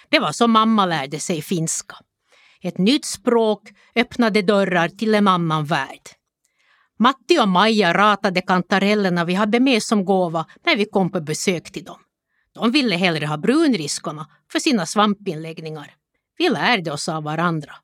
Det 0.08 0.18
var 0.18 0.32
så 0.32 0.46
mamma 0.46 0.86
lärde 0.86 1.20
sig 1.20 1.42
finska. 1.42 1.96
Ett 2.60 2.78
nytt 2.78 3.04
språk 3.04 3.62
öppnade 3.94 4.42
dörrar 4.42 4.88
till 4.88 5.14
en 5.14 5.28
annan 5.28 5.64
värld. 5.64 6.00
Matti 6.98 7.38
och 7.38 7.48
Maja 7.48 7.94
ratade 7.94 8.40
kantarellerna 8.40 9.24
vi 9.24 9.34
hade 9.34 9.60
med 9.60 9.82
som 9.82 10.04
gåva 10.04 10.46
när 10.66 10.76
vi 10.76 10.84
kom 10.84 11.10
på 11.10 11.20
besök 11.20 11.72
till 11.72 11.84
dem. 11.84 12.00
De 12.54 12.70
ville 12.70 12.96
hellre 12.96 13.26
ha 13.26 13.36
brunriskorna 13.36 14.26
för 14.52 14.58
sina 14.58 14.86
svampinläggningar. 14.86 15.94
Vi 16.38 16.48
lärde 16.48 16.92
oss 16.92 17.08
av 17.08 17.22
varandra. 17.22 17.74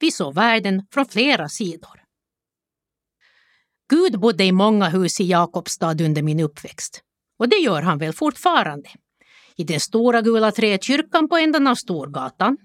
Vi 0.00 0.10
såg 0.10 0.34
världen 0.34 0.86
från 0.90 1.06
flera 1.06 1.48
sidor. 1.48 2.00
Gud 3.90 4.20
bodde 4.20 4.44
i 4.44 4.52
många 4.52 4.88
hus 4.88 5.20
i 5.20 5.24
Jakobstad 5.24 6.04
under 6.04 6.22
min 6.22 6.40
uppväxt. 6.40 7.00
Och 7.38 7.48
det 7.48 7.56
gör 7.56 7.82
han 7.82 7.98
väl 7.98 8.12
fortfarande. 8.12 8.88
I 9.56 9.64
den 9.64 9.80
stora 9.80 10.22
gula 10.22 10.52
träkyrkan 10.52 11.28
på 11.28 11.36
änden 11.36 11.66
av 11.66 11.74
Storgatan. 11.74 12.56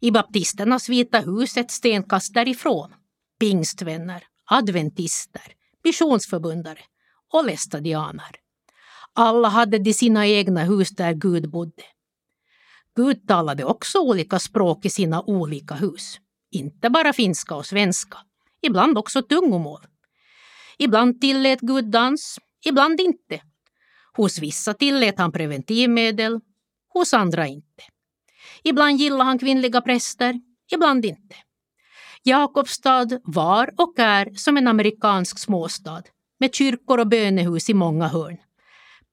I 0.00 0.10
baptisternas 0.10 0.88
vita 0.88 1.20
hus 1.20 1.56
ett 1.56 1.70
stenkast 1.70 2.34
därifrån. 2.34 2.94
Pingstvänner, 3.40 4.24
adventister, 4.50 5.42
missionsförbundare 5.84 6.80
och 7.32 7.44
lästadianer. 7.44 8.36
Alla 9.12 9.48
hade 9.48 9.78
de 9.78 9.94
sina 9.94 10.26
egna 10.26 10.64
hus 10.64 10.90
där 10.90 11.12
Gud 11.12 11.50
bodde. 11.50 11.82
Gud 12.96 13.28
talade 13.28 13.64
också 13.64 13.98
olika 13.98 14.38
språk 14.38 14.84
i 14.84 14.90
sina 14.90 15.22
olika 15.22 15.74
hus. 15.74 16.20
Inte 16.50 16.90
bara 16.90 17.12
finska 17.12 17.54
och 17.54 17.66
svenska, 17.66 18.18
ibland 18.62 18.98
också 18.98 19.22
tungomål. 19.22 19.86
Ibland 20.78 21.20
tillät 21.20 21.60
Gud 21.60 21.84
dans, 21.84 22.38
ibland 22.64 23.00
inte. 23.00 23.42
Hos 24.12 24.38
vissa 24.38 24.74
tillät 24.74 25.18
han 25.18 25.32
preventivmedel, 25.32 26.40
hos 26.88 27.14
andra 27.14 27.46
inte. 27.46 27.82
Ibland 28.62 28.96
gillade 28.98 29.24
han 29.24 29.38
kvinnliga 29.38 29.80
präster, 29.80 30.40
ibland 30.72 31.04
inte. 31.04 31.36
Jakobstad 32.22 33.20
var 33.24 33.70
och 33.76 33.98
är 33.98 34.34
som 34.34 34.56
en 34.56 34.68
amerikansk 34.68 35.38
småstad 35.38 36.02
med 36.40 36.54
kyrkor 36.54 37.00
och 37.00 37.08
bönehus 37.08 37.70
i 37.70 37.74
många 37.74 38.08
hörn. 38.08 38.36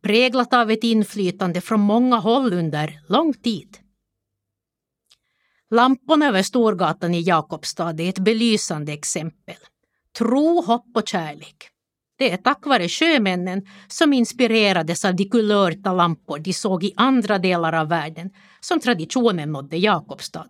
Präglat 0.04 0.54
av 0.54 0.72
ett 0.72 0.84
inflytande 0.84 1.62
från 1.62 1.80
många 1.80 2.16
håll 2.16 2.54
under 2.54 3.00
lång 3.10 3.34
tid. 3.34 3.78
Lamporna 5.70 6.28
över 6.28 6.44
Storgatan 6.44 7.14
i 7.14 7.22
Jakobstad 7.22 8.00
är 8.00 8.10
ett 8.10 8.20
belysande 8.20 8.94
exempel. 8.94 9.56
Tro, 10.18 10.62
hopp 10.62 10.92
och 10.96 11.08
kärlek. 11.08 11.70
Det 12.18 12.32
är 12.32 12.38
tack 12.38 12.66
vare 12.66 12.90
sjömännen 12.90 13.66
som 13.88 14.14
inspirerades 14.14 15.06
av 15.06 15.16
de 15.16 15.30
kulörta 15.30 15.94
lampor 15.94 16.40
de 16.40 16.54
såg 16.54 16.84
i 16.84 16.94
andra 16.98 17.38
delar 17.38 17.74
av 17.74 17.90
världen 17.90 18.30
som 18.60 18.80
traditionen 18.80 19.52
nådde 19.52 19.78
Jakobstad 19.78 20.50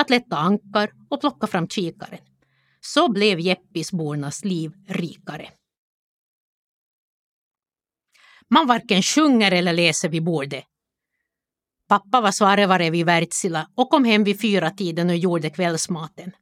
att 0.00 0.10
lätta 0.10 0.36
ankar 0.36 0.90
och 1.08 1.20
plocka 1.20 1.46
fram 1.46 1.68
kikaren. 1.68 2.20
Så 2.80 3.12
blev 3.12 3.40
Jeppisbornas 3.40 4.44
liv 4.44 4.72
rikare. 4.88 5.48
Man 8.50 8.66
varken 8.66 9.02
sjunger 9.02 9.52
eller 9.52 9.72
läser 9.72 10.08
vid 10.08 10.24
bordet. 10.24 10.64
Pappa 11.88 12.20
var 12.20 12.30
svarvare 12.30 12.90
vid 12.90 13.06
Wärtsilä 13.06 13.66
och 13.74 13.90
kom 13.90 14.04
hem 14.04 14.24
vid 14.24 14.40
fyra 14.40 14.70
tiden 14.70 15.10
och 15.10 15.16
gjorde 15.16 15.50
kvällsmaten. 15.50 16.32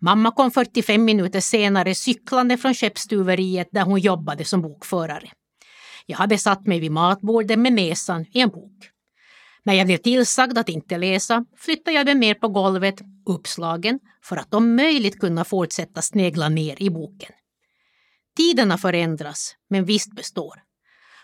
Mamma 0.00 0.30
kom 0.30 0.50
45 0.50 1.04
minuter 1.04 1.40
senare 1.40 1.94
cyklande 1.94 2.56
från 2.56 2.74
skeppsstuveriet 2.74 3.68
där 3.72 3.82
hon 3.82 4.00
jobbade 4.00 4.44
som 4.44 4.62
bokförare. 4.62 5.30
Jag 6.06 6.18
hade 6.18 6.38
satt 6.38 6.66
mig 6.66 6.80
vid 6.80 6.92
matbordet 6.92 7.58
med 7.58 7.72
näsan 7.72 8.26
i 8.32 8.40
en 8.40 8.48
bok. 8.48 8.90
När 9.62 9.74
jag 9.74 9.86
blev 9.86 9.98
tillsagd 9.98 10.58
att 10.58 10.68
inte 10.68 10.98
läsa 10.98 11.44
flyttade 11.56 11.96
jag 11.96 12.06
mig 12.06 12.14
ner 12.14 12.34
på 12.34 12.48
golvet, 12.48 13.00
uppslagen, 13.26 14.00
för 14.22 14.36
att 14.36 14.54
om 14.54 14.76
möjligt 14.76 15.20
kunna 15.20 15.44
fortsätta 15.44 16.02
snegla 16.02 16.48
ner 16.48 16.82
i 16.82 16.90
boken. 16.90 17.32
Tiderna 18.36 18.78
förändras, 18.78 19.54
men 19.70 19.84
visst 19.84 20.14
består. 20.14 20.62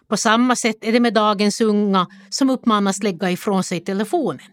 På 0.09 0.17
samma 0.17 0.57
sätt 0.57 0.85
är 0.85 0.93
det 0.93 1.01
med 1.01 1.15
dagens 1.15 1.61
unga 1.61 2.07
som 2.31 2.51
uppmanas 2.51 3.03
lägga 3.03 3.31
ifrån 3.31 3.65
sig 3.65 3.81
telefonen. 3.81 4.51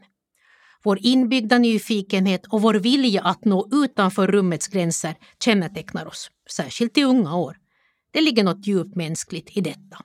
Vår 0.83 0.99
inbyggda 1.01 1.57
nyfikenhet 1.57 2.45
och 2.47 2.61
vår 2.61 2.73
vilja 2.73 3.21
att 3.21 3.45
nå 3.45 3.69
utanför 3.71 4.27
rummets 4.27 4.67
gränser 4.67 5.15
kännetecknar 5.43 6.05
oss, 6.05 6.31
särskilt 6.51 6.97
i 6.97 7.03
unga 7.03 7.35
år. 7.35 7.57
Det 8.11 8.21
ligger 8.21 8.43
något 8.43 8.67
djupt 8.67 8.95
mänskligt 8.95 9.57
i 9.57 9.61
detta. 9.61 9.97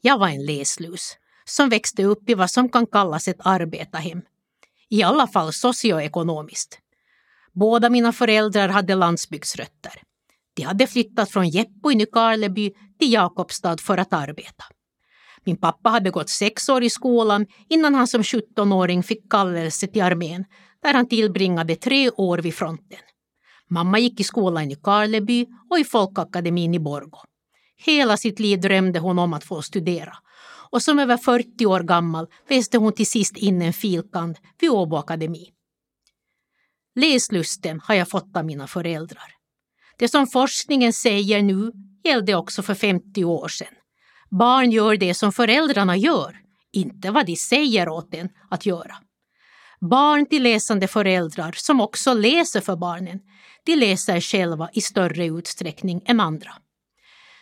Jag 0.00 0.18
var 0.18 0.28
en 0.28 0.46
läslus 0.46 1.16
som 1.50 1.68
växte 1.68 2.04
upp 2.04 2.30
i 2.30 2.34
vad 2.34 2.50
som 2.50 2.68
kan 2.68 2.86
kallas 2.86 3.28
ett 3.28 3.40
arbetarhem. 3.44 4.22
I 4.88 5.02
alla 5.02 5.26
fall 5.26 5.52
socioekonomiskt. 5.52 6.78
Båda 7.52 7.90
mina 7.90 8.12
föräldrar 8.12 8.68
hade 8.68 8.94
landsbygdsrötter. 8.94 9.92
De 10.54 10.62
hade 10.62 10.86
flyttat 10.86 11.30
från 11.30 11.48
Jeppo 11.48 11.90
i 11.90 11.94
Nykarleby 11.94 12.72
till 12.98 13.12
Jakobstad 13.12 13.76
för 13.80 13.98
att 13.98 14.12
arbeta. 14.12 14.64
Min 15.44 15.56
pappa 15.56 15.88
hade 15.90 16.10
gått 16.10 16.28
sex 16.28 16.68
år 16.68 16.82
i 16.82 16.90
skolan 16.90 17.46
innan 17.68 17.94
han 17.94 18.06
som 18.06 18.22
17-åring 18.22 19.02
fick 19.02 19.30
kallelse 19.30 19.86
till 19.86 20.02
armén 20.02 20.44
där 20.82 20.94
han 20.94 21.08
tillbringade 21.08 21.76
tre 21.76 22.10
år 22.10 22.38
vid 22.38 22.54
fronten. 22.54 22.98
Mamma 23.68 23.98
gick 23.98 24.20
i 24.20 24.24
skolan 24.24 24.70
i 24.70 24.74
Karleby 24.74 25.46
och 25.70 25.78
i 25.78 25.84
Folkakademin 25.84 26.74
i 26.74 26.78
Borgå. 26.78 27.18
Hela 27.76 28.16
sitt 28.16 28.40
liv 28.40 28.60
drömde 28.60 28.98
hon 28.98 29.18
om 29.18 29.32
att 29.32 29.44
få 29.44 29.62
studera 29.62 30.16
och 30.72 30.82
som 30.82 30.98
över 30.98 31.16
40 31.16 31.66
år 31.66 31.80
gammal 31.80 32.26
läste 32.48 32.78
hon 32.78 32.92
till 32.92 33.06
sist 33.06 33.36
in 33.36 33.62
en 33.62 33.72
filkand 33.72 34.38
vid 34.60 34.70
Åbo 34.70 34.96
Akademi. 34.96 35.50
Läslusten 36.94 37.80
har 37.84 37.94
jag 37.94 38.08
fått 38.08 38.36
av 38.36 38.44
mina 38.44 38.66
föräldrar. 38.66 39.34
Det 39.98 40.08
som 40.08 40.26
forskningen 40.26 40.92
säger 40.92 41.42
nu 41.42 41.72
gällde 42.04 42.34
också 42.34 42.62
för 42.62 42.74
50 42.74 43.24
år 43.24 43.48
sedan. 43.48 43.74
Barn 44.30 44.70
gör 44.70 44.96
det 44.96 45.14
som 45.14 45.32
föräldrarna 45.32 45.96
gör, 45.96 46.36
inte 46.72 47.10
vad 47.10 47.26
de 47.26 47.36
säger 47.36 47.88
åt 47.88 48.14
en 48.14 48.28
att 48.50 48.66
göra. 48.66 48.96
Barn 49.80 50.26
till 50.26 50.42
läsande 50.42 50.88
föräldrar 50.88 51.54
som 51.56 51.80
också 51.80 52.14
läser 52.14 52.60
för 52.60 52.76
barnen, 52.76 53.20
de 53.64 53.76
läser 53.76 54.20
själva 54.20 54.70
i 54.72 54.80
större 54.80 55.26
utsträckning 55.26 56.02
än 56.06 56.20
andra. 56.20 56.52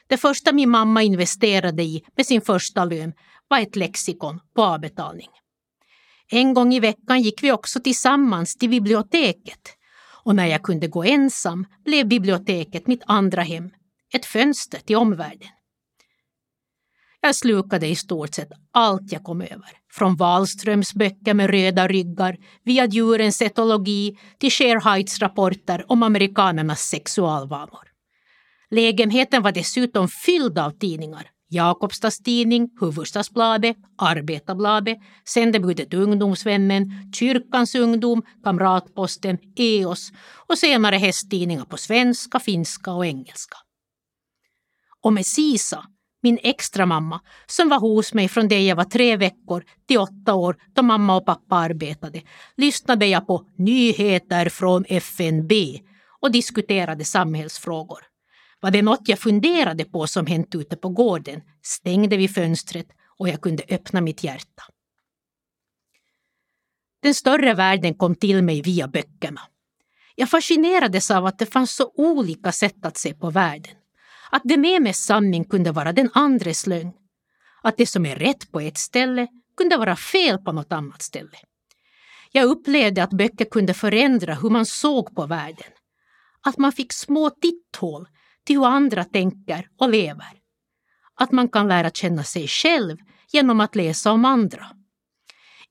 Det 0.09 0.17
första 0.17 0.53
min 0.53 0.71
mamma 0.71 1.03
investerade 1.03 1.83
i 1.83 2.05
med 2.17 2.27
sin 2.27 2.41
första 2.41 2.85
lön 2.85 3.13
var 3.49 3.59
ett 3.59 3.77
lexikon 3.77 4.41
på 4.55 4.63
avbetalning. 4.63 5.29
En 6.31 6.55
gång 6.55 6.75
i 6.75 6.81
veckan 6.81 7.23
gick 7.23 7.43
vi 7.43 7.53
också 7.53 7.81
tillsammans 7.81 8.57
till 8.57 8.71
biblioteket 8.71 9.75
och 10.25 10.35
när 10.35 10.47
jag 10.47 10.63
kunde 10.63 10.87
gå 10.87 11.05
ensam 11.05 11.67
blev 11.85 12.09
biblioteket 12.09 12.87
mitt 12.87 13.03
andra 13.07 13.43
hem, 13.43 13.71
ett 14.15 14.27
fönster 14.27 14.79
till 14.79 14.97
omvärlden. 14.97 15.49
Jag 17.21 17.37
slukade 17.37 17.87
i 17.87 17.97
stort 17.97 18.35
sett 18.35 18.53
allt 18.73 19.13
jag 19.13 19.25
kom 19.25 19.41
över. 19.41 19.71
Från 19.93 20.17
Wallströms 20.17 20.95
böcker 20.95 21.35
med 21.35 21.51
röda 21.51 21.89
ryggar 21.89 22.37
via 22.65 22.87
djurens 22.87 23.43
etologi 23.43 24.19
till 24.39 24.81
Heights 24.85 25.19
rapporter 25.19 25.85
om 25.89 26.03
amerikanernas 26.03 26.81
sexualvanor. 26.81 27.88
Lägenheten 28.71 29.43
var 29.43 29.53
dessutom 29.53 30.09
fylld 30.09 30.59
av 30.59 30.71
tidningar, 30.71 31.31
Jakobstads 31.51 32.19
tidning, 32.23 32.71
Hufvudstadsbladet, 32.81 33.77
Arbetarbladet, 33.99 34.99
sändebudet 35.29 35.95
Ungdomsvännen, 35.95 37.13
Kyrkans 37.15 37.75
ungdom, 37.75 38.23
Kamratposten, 38.45 39.39
EOS 39.57 40.13
och 40.49 40.59
senare 40.59 40.97
hästtidningar 40.97 41.65
på 41.65 41.77
svenska, 41.77 42.41
finska 42.41 42.93
och 42.93 43.07
engelska. 43.07 43.57
Och 45.03 45.13
med 45.13 45.27
Sisa, 45.27 45.85
min 46.23 46.39
extra 46.43 46.87
mamma, 46.87 47.21
som 47.47 47.69
var 47.69 47.81
hos 47.81 48.15
mig 48.15 48.29
från 48.29 48.49
det 48.49 48.67
jag 48.67 48.77
var 48.77 48.85
tre 48.85 49.17
veckor 49.17 49.65
till 49.89 49.99
åtta 49.99 50.35
år 50.35 50.57
då 50.75 50.83
mamma 50.83 51.17
och 51.17 51.27
pappa 51.27 51.57
arbetade, 51.57 52.23
lyssnade 52.57 53.07
jag 53.07 53.27
på 53.27 53.45
nyheter 53.59 54.49
från 54.49 54.85
FNB 54.89 55.53
och 56.21 56.33
diskuterade 56.33 57.05
samhällsfrågor. 57.05 58.08
Var 58.61 58.71
det 58.71 58.83
något 58.83 59.09
jag 59.09 59.19
funderade 59.19 59.85
på 59.85 60.07
som 60.07 60.27
hänt 60.27 60.55
ute 60.55 60.77
på 60.77 60.89
gården 60.89 61.41
stängde 61.63 62.17
vi 62.17 62.29
fönstret 62.29 62.87
och 63.19 63.29
jag 63.29 63.41
kunde 63.41 63.65
öppna 63.69 64.01
mitt 64.01 64.25
hjärta. 64.25 64.63
Den 67.03 67.15
större 67.15 67.55
världen 67.55 67.95
kom 67.95 68.15
till 68.15 68.43
mig 68.43 68.63
via 68.63 68.89
böckerna. 68.89 69.41
Jag 70.15 70.31
fascinerades 70.31 71.11
av 71.11 71.27
att 71.27 71.39
det 71.39 71.47
fanns 71.47 71.77
så 71.77 71.93
olika 71.95 72.53
sätt 72.53 72.85
att 72.87 72.97
se 72.97 73.15
på 73.15 73.31
världen. 73.31 73.75
Att 74.31 74.43
det 74.45 74.57
med 74.57 74.83
mig 74.83 74.95
sanning 74.95 75.45
kunde 75.45 75.73
vara 75.73 75.93
den 75.93 76.11
andres 76.15 76.67
lögn. 76.67 76.93
Att 77.63 77.77
det 77.77 77.87
som 77.87 78.07
är 78.07 78.17
rätt 78.17 78.53
på 78.53 78.61
ett 78.61 78.79
ställe 78.79 79.27
kunde 79.57 79.77
vara 79.77 79.97
fel 79.97 80.39
på 80.39 80.53
något 80.53 80.73
annat 80.73 81.03
ställe. 81.03 81.39
Jag 82.33 82.45
upplevde 82.45 83.03
att 83.03 83.11
böcker 83.11 83.45
kunde 83.45 83.75
förändra 83.75 84.35
hur 84.35 84.51
man 84.51 84.67
såg 84.67 85.15
på 85.15 85.27
världen. 85.27 85.73
Att 86.41 86.59
man 86.59 86.73
fick 86.73 86.93
små 86.93 87.31
titthål 87.31 88.09
till 88.49 88.59
hur 88.59 88.67
andra 88.67 89.05
tänker 89.05 89.69
och 89.79 89.89
lever. 89.89 90.33
Att 91.15 91.33
man 91.33 91.49
kan 91.49 91.69
lära 91.69 91.91
känna 91.91 92.25
sig 92.25 92.49
själv 92.49 92.97
genom 93.33 93.61
att 93.61 93.77
läsa 93.77 94.13
om 94.13 94.25
andra. 94.25 94.67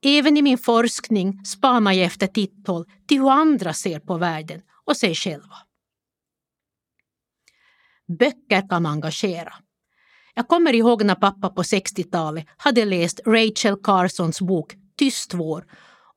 Även 0.02 0.38
i 0.38 0.42
min 0.42 0.58
forskning 0.58 1.46
spanar 1.46 1.92
jag 1.92 2.06
efter 2.06 2.28
titthål 2.28 2.86
till 3.08 3.20
hur 3.20 3.30
andra 3.30 3.74
ser 3.74 4.00
på 4.00 4.18
världen 4.18 4.62
och 4.86 4.98
sig 4.98 5.16
själva. 5.16 5.56
Böcker 8.20 8.70
kan 8.70 8.86
engagera. 8.86 9.54
Jag 10.34 10.48
kommer 10.48 10.74
ihåg 10.74 11.04
när 11.04 11.16
pappa 11.16 11.50
på 11.50 11.62
60-talet 11.62 12.46
hade 12.58 12.86
läst 12.86 13.20
Rachel 13.26 13.76
Carsons 13.84 14.42
bok 14.42 14.76
Tyst 14.98 15.34
vår 15.34 15.66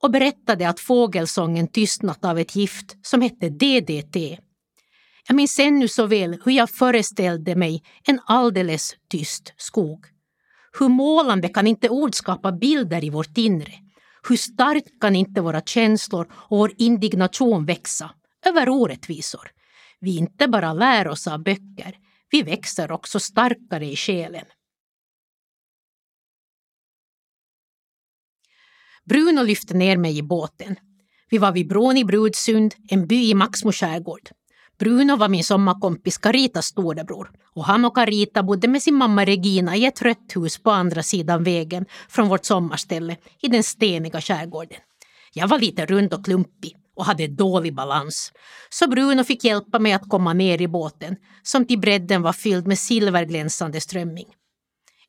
och 0.01 0.11
berättade 0.11 0.69
att 0.69 0.81
fågelsången 0.81 1.69
tystnat 1.69 2.25
av 2.25 2.39
ett 2.39 2.57
gift 2.57 3.07
som 3.07 3.23
hette 3.23 3.49
DDT. 3.49 4.41
Jag 5.31 5.37
minns 5.37 5.59
ännu 5.59 5.89
så 5.89 6.07
väl 6.07 6.41
hur 6.45 6.53
jag 6.53 6.71
föreställde 6.71 7.57
mig 7.57 7.83
en 8.05 8.21
alldeles 8.25 8.97
tyst 9.11 9.53
skog. 9.57 10.07
Hur 10.79 10.89
målande 10.89 11.49
kan 11.49 11.67
inte 11.67 11.89
ord 11.89 12.15
skapa 12.15 12.53
bilder 12.53 13.05
i 13.05 13.11
vårt 13.11 13.39
inre? 13.39 13.73
Hur 14.29 14.37
starkt 14.37 15.01
kan 15.01 15.17
inte 15.17 15.41
våra 15.41 15.61
känslor 15.61 16.33
och 16.33 16.59
vår 16.59 16.73
indignation 16.79 17.65
växa 17.65 18.11
över 18.47 18.69
orättvisor? 18.69 19.51
Vi 20.01 20.17
inte 20.17 20.49
bara 20.49 20.73
lär 20.73 21.09
oss 21.09 21.27
av 21.27 21.43
böcker, 21.43 21.97
vi 22.31 22.43
växer 22.43 22.93
också 22.93 23.21
starkare 23.21 23.87
i 23.87 23.97
själen. 23.97 24.47
Bruno 29.05 29.43
lyfte 29.43 29.75
ner 29.75 29.97
mig 29.97 30.19
i 30.19 30.23
båten. 30.23 30.77
Vi 31.31 31.39
var 31.39 31.53
vid 31.53 31.69
bron 31.69 31.97
i 31.97 32.05
Brudsund, 32.05 32.75
en 32.89 33.07
by 33.07 33.31
i 33.31 33.35
Maxmo 33.35 33.73
skärgård. 33.73 34.31
Bruno 34.81 35.17
var 35.17 35.29
min 35.29 35.45
sommarkompis 35.45 36.19
Caritas 36.19 36.67
storebror 36.67 37.31
och 37.55 37.65
han 37.65 37.85
och 37.85 37.95
Carita 37.95 38.43
bodde 38.43 38.69
med 38.69 38.83
sin 38.83 38.95
mamma 38.95 39.25
Regina 39.25 39.77
i 39.77 39.85
ett 39.85 40.03
rött 40.03 40.37
hus 40.37 40.63
på 40.63 40.71
andra 40.71 41.03
sidan 41.03 41.45
vägen 41.45 41.87
från 42.09 42.29
vårt 42.29 42.45
sommarställe 42.45 43.17
i 43.43 43.49
den 43.49 43.63
steniga 43.63 44.21
skärgården. 44.21 44.79
Jag 45.33 45.49
var 45.49 45.59
lite 45.59 45.87
rund 45.87 46.15
och 46.15 46.25
klumpig 46.25 46.77
och 46.97 47.05
hade 47.05 47.27
dålig 47.27 47.75
balans. 47.75 48.33
Så 48.71 48.89
Bruno 48.89 49.25
fick 49.25 49.45
hjälpa 49.45 49.79
mig 49.79 49.93
att 49.93 50.09
komma 50.09 50.33
ner 50.33 50.63
i 50.63 50.69
båten 50.69 51.17
som 51.43 51.67
till 51.67 51.79
bredden 51.79 52.23
var 52.23 52.33
fylld 52.33 52.67
med 52.67 52.79
silverglänsande 52.79 53.81
strömming. 53.81 54.27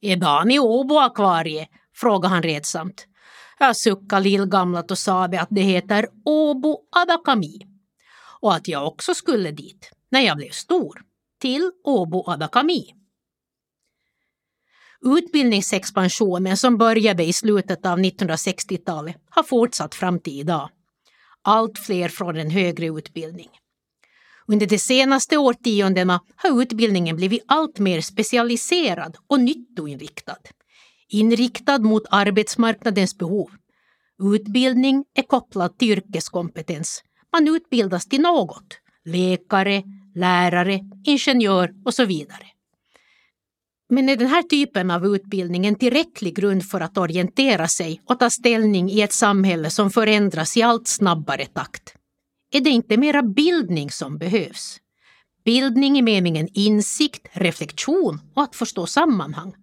Är 0.01 0.15
Dan 0.15 0.51
i 0.51 0.59
Åbo 0.59 0.97
akvarie? 0.97 1.67
frågade 1.95 2.33
han 2.33 2.43
redsamt. 2.43 3.05
Jag 3.59 3.77
suckade 3.77 4.23
lillgamlat 4.23 4.91
och 4.91 4.97
sade 4.97 5.41
att 5.41 5.47
det 5.51 5.61
heter 5.61 6.07
Åbo 6.25 6.77
Adakami 6.95 7.70
och 8.41 8.55
att 8.55 8.67
jag 8.67 8.87
också 8.87 9.13
skulle 9.13 9.51
dit 9.51 9.91
när 10.09 10.21
jag 10.21 10.37
blev 10.37 10.51
stor, 10.51 11.01
till 11.41 11.71
Åbo 11.83 12.29
Adakami. 12.29 12.95
Utbildningsexpansionen 15.01 16.57
som 16.57 16.77
började 16.77 17.23
i 17.23 17.33
slutet 17.33 17.85
av 17.85 17.99
1960-talet 17.99 19.15
har 19.29 19.43
fortsatt 19.43 19.95
fram 19.95 20.19
till 20.19 20.39
idag 20.39 20.69
allt 21.41 21.79
fler 21.79 22.09
från 22.09 22.37
en 22.37 22.51
högre 22.51 22.85
utbildning. 22.85 23.49
Under 24.47 24.65
de 24.65 24.79
senaste 24.79 25.37
årtiondena 25.37 26.21
har 26.35 26.61
utbildningen 26.61 27.15
blivit 27.15 27.43
allt 27.47 27.79
mer 27.79 28.01
specialiserad 28.01 29.17
och 29.27 29.39
nyttoinriktad. 29.39 30.37
Inriktad 31.09 31.79
mot 31.79 32.03
arbetsmarknadens 32.09 33.17
behov. 33.17 33.51
Utbildning 34.35 35.05
är 35.13 35.23
kopplad 35.23 35.77
till 35.77 35.91
yrkeskompetens. 35.91 37.03
Man 37.33 37.47
utbildas 37.47 38.05
till 38.05 38.21
något. 38.21 38.77
Läkare, 39.05 39.83
lärare, 40.15 40.79
ingenjör 41.05 41.73
och 41.85 41.93
så 41.93 42.05
vidare. 42.05 42.47
Men 43.89 44.09
är 44.09 44.15
den 44.15 44.27
här 44.27 44.43
typen 44.43 44.91
av 44.91 45.05
utbildning 45.05 45.65
en 45.65 45.75
tillräcklig 45.75 46.35
grund 46.35 46.65
för 46.65 46.81
att 46.81 46.97
orientera 46.97 47.67
sig 47.67 48.01
och 48.05 48.19
ta 48.19 48.29
ställning 48.29 48.89
i 48.89 49.01
ett 49.01 49.13
samhälle 49.13 49.69
som 49.69 49.91
förändras 49.91 50.57
i 50.57 50.61
allt 50.61 50.87
snabbare 50.87 51.45
takt? 51.45 51.93
Är 52.51 52.61
det 52.61 52.69
inte 52.69 52.97
mera 52.97 53.23
bildning 53.23 53.91
som 53.91 54.17
behövs? 54.17 54.77
Bildning 55.45 55.97
i 55.97 56.01
meningen 56.01 56.47
insikt, 56.53 57.27
reflektion 57.31 58.21
och 58.33 58.43
att 58.43 58.55
förstå 58.55 58.85
sammanhang. 58.85 59.53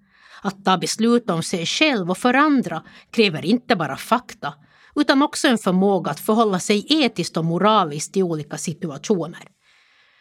Att 0.42 0.64
ta 0.64 0.78
beslut 0.78 1.30
om 1.30 1.42
sig 1.42 1.66
själv 1.66 2.10
och 2.10 2.18
för 2.18 2.34
andra 2.34 2.82
kräver 3.10 3.44
inte 3.44 3.76
bara 3.76 3.96
fakta 3.96 4.54
utan 5.00 5.22
också 5.22 5.48
en 5.48 5.58
förmåga 5.58 6.10
att 6.10 6.20
förhålla 6.20 6.58
sig 6.58 6.86
etiskt 6.88 7.36
och 7.36 7.44
moraliskt 7.44 8.16
i 8.16 8.22
olika 8.22 8.58
situationer. 8.58 9.48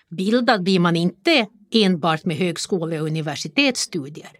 Bildad 0.09 0.63
blir 0.63 0.79
man 0.79 0.95
inte 0.95 1.47
enbart 1.71 2.25
med 2.25 2.37
högskole 2.37 3.01
och 3.01 3.07
universitetsstudier. 3.07 4.31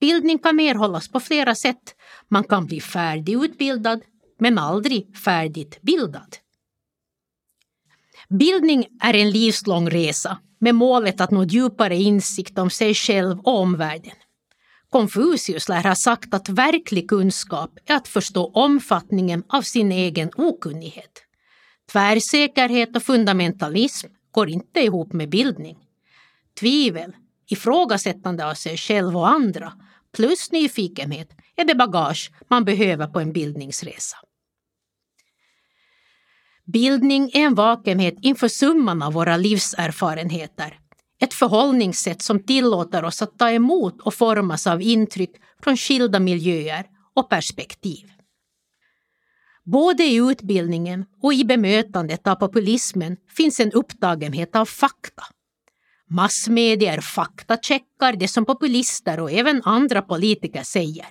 Bildning 0.00 0.38
kan 0.38 0.60
erhållas 0.60 1.08
på 1.08 1.20
flera 1.20 1.54
sätt. 1.54 1.94
Man 2.28 2.44
kan 2.44 2.66
bli 2.66 2.80
färdigutbildad 2.80 4.00
men 4.40 4.58
aldrig 4.58 5.16
färdigt 5.16 5.78
bildad. 5.82 6.36
Bildning 8.28 8.86
är 9.00 9.14
en 9.14 9.30
livslång 9.30 9.90
resa 9.90 10.38
med 10.60 10.74
målet 10.74 11.20
att 11.20 11.30
nå 11.30 11.44
djupare 11.44 11.96
insikt 11.96 12.58
om 12.58 12.70
sig 12.70 12.94
själv 12.94 13.38
och 13.38 13.58
omvärlden. 13.60 14.16
Konfucius 14.92 15.68
lär 15.68 15.82
ha 15.82 15.94
sagt 15.94 16.34
att 16.34 16.48
verklig 16.48 17.08
kunskap 17.08 17.78
är 17.86 17.94
att 17.94 18.08
förstå 18.08 18.50
omfattningen 18.54 19.44
av 19.48 19.62
sin 19.62 19.92
egen 19.92 20.30
okunnighet. 20.36 21.22
Tvärsäkerhet 21.92 22.96
och 22.96 23.02
fundamentalism 23.02 24.06
går 24.30 24.48
inte 24.48 24.80
ihop 24.80 25.12
med 25.12 25.28
bildning. 25.28 25.78
Tvivel, 26.60 27.12
ifrågasättande 27.50 28.50
av 28.50 28.54
sig 28.54 28.76
själv 28.76 29.16
och 29.16 29.28
andra 29.28 29.72
plus 30.16 30.52
nyfikenhet 30.52 31.28
är 31.56 31.64
det 31.64 31.74
bagage 31.74 32.30
man 32.50 32.64
behöver 32.64 33.06
på 33.06 33.20
en 33.20 33.32
bildningsresa. 33.32 34.16
Bildning 36.64 37.30
är 37.34 37.40
en 37.46 37.54
vakenhet 37.54 38.14
inför 38.22 38.48
summan 38.48 39.02
av 39.02 39.12
våra 39.12 39.36
livserfarenheter. 39.36 40.81
Ett 41.22 41.34
förhållningssätt 41.34 42.22
som 42.22 42.42
tillåter 42.42 43.04
oss 43.04 43.22
att 43.22 43.38
ta 43.38 43.50
emot 43.50 44.00
och 44.00 44.14
formas 44.14 44.66
av 44.66 44.82
intryck 44.82 45.30
från 45.62 45.76
skilda 45.76 46.20
miljöer 46.20 46.86
och 47.16 47.30
perspektiv. 47.30 48.10
Både 49.64 50.04
i 50.04 50.16
utbildningen 50.16 51.04
och 51.22 51.34
i 51.34 51.44
bemötandet 51.44 52.26
av 52.26 52.34
populismen 52.34 53.16
finns 53.36 53.60
en 53.60 53.72
upptagenhet 53.72 54.56
av 54.56 54.64
fakta. 54.64 55.22
Massmedier 56.10 57.00
faktacheckar 57.00 58.12
det 58.12 58.28
som 58.28 58.44
populister 58.44 59.20
och 59.20 59.32
även 59.32 59.62
andra 59.64 60.02
politiker 60.02 60.62
säger. 60.62 61.08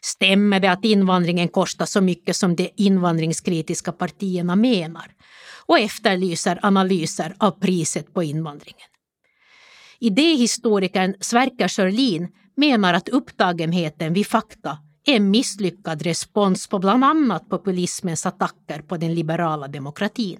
Stämmer 0.00 0.60
det 0.60 0.70
att 0.70 0.84
invandringen 0.84 1.48
kostar 1.48 1.86
så 1.86 2.00
mycket 2.00 2.36
som 2.36 2.56
de 2.56 2.70
invandringskritiska 2.76 3.92
partierna 3.92 4.56
menar? 4.56 5.12
Och 5.66 5.78
efterlyser 5.78 6.58
analyser 6.62 7.34
av 7.38 7.50
priset 7.50 8.14
på 8.14 8.22
invandringen. 8.22 8.90
Idéhistorikern 10.00 11.14
Sverker 11.20 11.68
Sörlin 11.68 12.28
menar 12.56 12.94
att 12.94 13.08
upptagenheten 13.08 14.12
vid 14.12 14.26
fakta 14.26 14.78
är 15.06 15.16
en 15.16 15.30
misslyckad 15.30 16.02
respons 16.02 16.66
på 16.66 16.78
bland 16.78 17.04
annat 17.04 17.48
populismens 17.48 18.26
attacker 18.26 18.82
på 18.82 18.96
den 18.96 19.14
liberala 19.14 19.68
demokratin. 19.68 20.38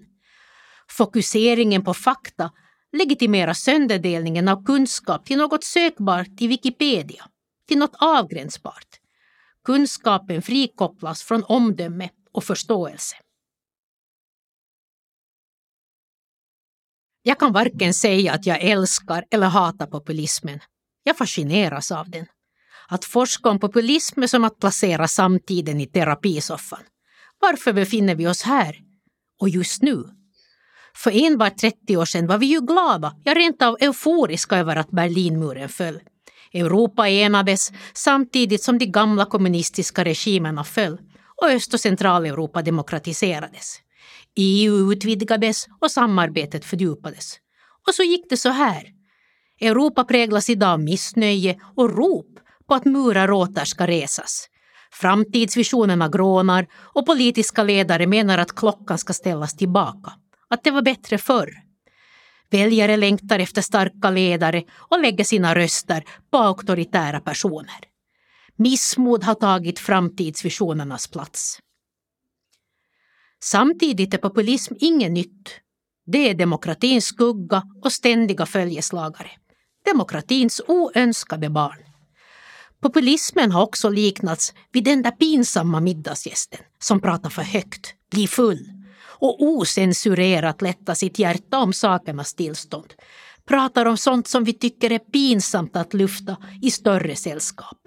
Fokuseringen 0.88 1.84
på 1.84 1.94
fakta 1.94 2.50
legitimerar 2.92 3.52
sönderdelningen 3.52 4.48
av 4.48 4.64
kunskap 4.64 5.24
till 5.24 5.38
något 5.38 5.64
sökbart 5.64 6.40
i 6.40 6.46
Wikipedia. 6.46 7.24
till 7.68 7.78
något 7.78 7.96
avgränsbart. 7.98 8.86
Kunskapen 9.64 10.42
frikopplas 10.42 11.22
från 11.22 11.44
omdöme 11.44 12.08
och 12.32 12.44
förståelse. 12.44 13.16
Jag 17.22 17.38
kan 17.38 17.52
varken 17.52 17.94
säga 17.94 18.32
att 18.32 18.46
jag 18.46 18.60
älskar 18.62 19.24
eller 19.30 19.46
hatar 19.46 19.86
populismen. 19.86 20.60
Jag 21.04 21.18
fascineras 21.18 21.92
av 21.92 22.10
den. 22.10 22.26
Att 22.88 23.04
forska 23.04 23.48
om 23.48 23.58
populism 23.58 24.22
är 24.22 24.26
som 24.26 24.44
att 24.44 24.58
placera 24.58 25.08
samtiden 25.08 25.80
i 25.80 25.86
terapisoffan. 25.86 26.82
Varför 27.40 27.72
befinner 27.72 28.14
vi 28.14 28.26
oss 28.26 28.42
här? 28.42 28.76
Och 29.40 29.48
just 29.48 29.82
nu? 29.82 30.04
För 30.94 31.24
enbart 31.24 31.56
30 31.56 31.96
år 31.96 32.04
sedan 32.04 32.26
var 32.26 32.38
vi 32.38 32.46
ju 32.46 32.60
glada, 32.60 33.16
ja 33.24 33.34
rent 33.34 33.62
av 33.62 33.76
euforiska 33.80 34.56
över 34.56 34.76
att 34.76 34.90
Berlinmuren 34.90 35.68
föll. 35.68 36.00
Europa 36.52 37.08
enades 37.08 37.72
samtidigt 37.94 38.62
som 38.62 38.78
de 38.78 38.86
gamla 38.86 39.24
kommunistiska 39.24 40.04
regimerna 40.04 40.64
föll 40.64 40.98
och 41.42 41.50
Öst 41.50 41.74
och 41.74 41.80
Centraleuropa 41.80 42.62
demokratiserades. 42.62 43.80
EU 44.36 44.92
utvidgades 44.92 45.66
och 45.80 45.90
samarbetet 45.90 46.64
fördjupades. 46.64 47.36
Och 47.88 47.94
så 47.94 48.02
gick 48.02 48.30
det 48.30 48.36
så 48.36 48.48
här. 48.48 48.82
Europa 49.60 50.04
präglas 50.04 50.50
idag 50.50 50.70
av 50.70 50.80
missnöje 50.80 51.60
och 51.76 51.96
rop 51.96 52.38
på 52.68 52.74
att 52.74 52.84
murar 52.84 53.30
åter 53.30 53.64
ska 53.64 53.86
resas. 53.86 54.46
Framtidsvisionerna 54.92 56.08
grånar 56.08 56.66
och 56.74 57.06
politiska 57.06 57.62
ledare 57.62 58.06
menar 58.06 58.38
att 58.38 58.56
klockan 58.56 58.98
ska 58.98 59.12
ställas 59.12 59.56
tillbaka. 59.56 60.12
Att 60.48 60.64
det 60.64 60.70
var 60.70 60.82
bättre 60.82 61.18
förr. 61.18 61.50
Väljare 62.50 62.96
längtar 62.96 63.38
efter 63.38 63.62
starka 63.62 64.10
ledare 64.10 64.62
och 64.72 65.00
lägger 65.00 65.24
sina 65.24 65.54
röster 65.54 66.04
på 66.30 66.38
auktoritära 66.38 67.20
personer. 67.20 67.80
Missmod 68.56 69.24
har 69.24 69.34
tagit 69.34 69.78
framtidsvisionernas 69.78 71.08
plats. 71.08 71.58
Samtidigt 73.42 74.14
är 74.14 74.18
populism 74.18 74.74
inget 74.78 75.12
nytt. 75.12 75.48
Det 76.06 76.30
är 76.30 76.34
demokratins 76.34 77.04
skugga 77.04 77.62
och 77.82 77.92
ständiga 77.92 78.46
följeslagare. 78.46 79.30
Demokratins 79.84 80.60
oönskade 80.68 81.50
barn. 81.50 81.78
Populismen 82.80 83.52
har 83.52 83.62
också 83.62 83.88
liknats 83.88 84.54
vid 84.72 84.84
den 84.84 85.02
där 85.02 85.10
pinsamma 85.10 85.80
middagsgästen 85.80 86.60
som 86.78 87.00
pratar 87.00 87.30
för 87.30 87.42
högt, 87.42 87.94
blir 88.10 88.26
full 88.26 88.80
och 89.20 89.42
osensurerat 89.42 90.62
lättar 90.62 90.94
sitt 90.94 91.18
hjärta 91.18 91.58
om 91.58 91.72
sakernas 91.72 92.34
tillstånd. 92.34 92.94
Pratar 93.44 93.86
om 93.86 93.96
sånt 93.96 94.28
som 94.28 94.44
vi 94.44 94.52
tycker 94.52 94.92
är 94.92 94.98
pinsamt 94.98 95.76
att 95.76 95.94
lufta 95.94 96.36
i 96.62 96.70
större 96.70 97.16
sällskap. 97.16 97.79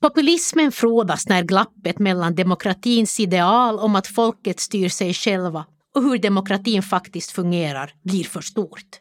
Populismen 0.00 0.72
frodas 0.72 1.28
när 1.28 1.42
glappet 1.42 1.98
mellan 1.98 2.34
demokratins 2.34 3.20
ideal 3.20 3.78
om 3.78 3.96
att 3.96 4.06
folket 4.06 4.60
styr 4.60 4.88
sig 4.88 5.14
själva 5.14 5.66
och 5.94 6.02
hur 6.02 6.18
demokratin 6.18 6.82
faktiskt 6.82 7.30
fungerar 7.30 7.94
blir 8.02 8.24
för 8.24 8.40
stort. 8.40 9.00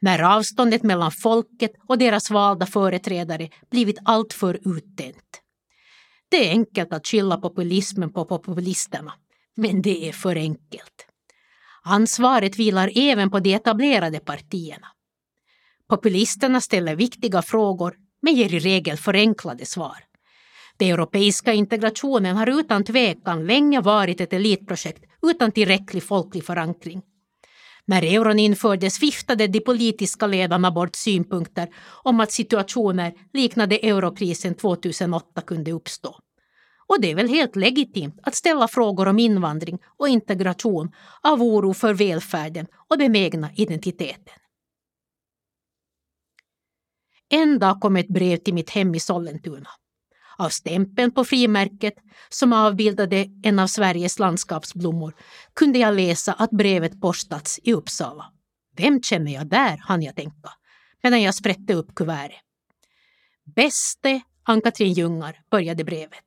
När 0.00 0.22
avståndet 0.22 0.82
mellan 0.82 1.12
folket 1.12 1.72
och 1.88 1.98
deras 1.98 2.30
valda 2.30 2.66
företrädare 2.66 3.48
blivit 3.70 3.98
alltför 4.04 4.60
utdänt. 4.76 5.40
Det 6.28 6.48
är 6.48 6.50
enkelt 6.50 6.92
att 6.92 7.06
skylla 7.06 7.36
populismen 7.36 8.12
på 8.12 8.24
populisterna, 8.24 9.12
men 9.56 9.82
det 9.82 10.08
är 10.08 10.12
för 10.12 10.36
enkelt. 10.36 11.06
Ansvaret 11.82 12.58
vilar 12.58 12.92
även 12.94 13.30
på 13.30 13.40
de 13.40 13.54
etablerade 13.54 14.20
partierna. 14.20 14.86
Populisterna 15.88 16.60
ställer 16.60 16.96
viktiga 16.96 17.42
frågor 17.42 17.94
men 18.22 18.34
ger 18.34 18.54
i 18.54 18.58
regel 18.58 18.96
förenklade 18.96 19.66
svar. 19.66 20.07
Den 20.78 20.90
europeiska 20.90 21.52
integrationen 21.52 22.36
har 22.36 22.60
utan 22.60 22.84
tvekan 22.84 23.46
länge 23.46 23.80
varit 23.80 24.20
ett 24.20 24.32
elitprojekt 24.32 25.04
utan 25.22 25.52
tillräcklig 25.52 26.02
folklig 26.02 26.44
förankring. 26.44 27.02
När 27.84 28.02
euron 28.02 28.38
infördes 28.38 29.02
viftade 29.02 29.46
de 29.46 29.60
politiska 29.60 30.26
ledarna 30.26 30.70
bort 30.70 30.96
synpunkter 30.96 31.68
om 32.02 32.20
att 32.20 32.32
situationer 32.32 33.12
liknande 33.32 33.78
eurokrisen 33.78 34.54
2008 34.54 35.40
kunde 35.40 35.72
uppstå. 35.72 36.16
Och 36.86 37.00
det 37.00 37.10
är 37.10 37.14
väl 37.14 37.28
helt 37.28 37.56
legitimt 37.56 38.18
att 38.22 38.34
ställa 38.34 38.68
frågor 38.68 39.08
om 39.08 39.18
invandring 39.18 39.78
och 39.96 40.08
integration 40.08 40.92
av 41.22 41.42
oro 41.42 41.74
för 41.74 41.94
välfärden 41.94 42.66
och 42.90 42.98
den 42.98 43.16
egna 43.16 43.50
identiteten. 43.54 44.34
En 47.28 47.58
dag 47.58 47.80
kom 47.80 47.96
ett 47.96 48.08
brev 48.08 48.36
till 48.36 48.54
mitt 48.54 48.70
hem 48.70 48.94
i 48.94 49.00
Sollentuna 49.00 49.68
av 50.38 50.48
stämpeln 50.48 51.10
på 51.10 51.24
frimärket 51.24 51.94
som 52.28 52.52
avbildade 52.52 53.26
en 53.42 53.58
av 53.58 53.66
Sveriges 53.66 54.18
landskapsblommor 54.18 55.14
kunde 55.54 55.78
jag 55.78 55.94
läsa 55.94 56.32
att 56.32 56.50
brevet 56.50 57.00
postats 57.00 57.60
i 57.62 57.72
Uppsala. 57.72 58.32
Vem 58.76 59.02
känner 59.02 59.32
jag 59.32 59.46
där, 59.46 59.76
hann 59.76 60.02
jag 60.02 60.16
tänka, 60.16 60.50
medan 61.02 61.22
jag 61.22 61.34
sprätte 61.34 61.74
upp 61.74 61.94
kuvertet. 61.94 62.38
Bäste 63.56 64.20
Ann-Katrin 64.42 64.92
Ljungar, 64.92 65.40
började 65.50 65.84
brevet. 65.84 66.24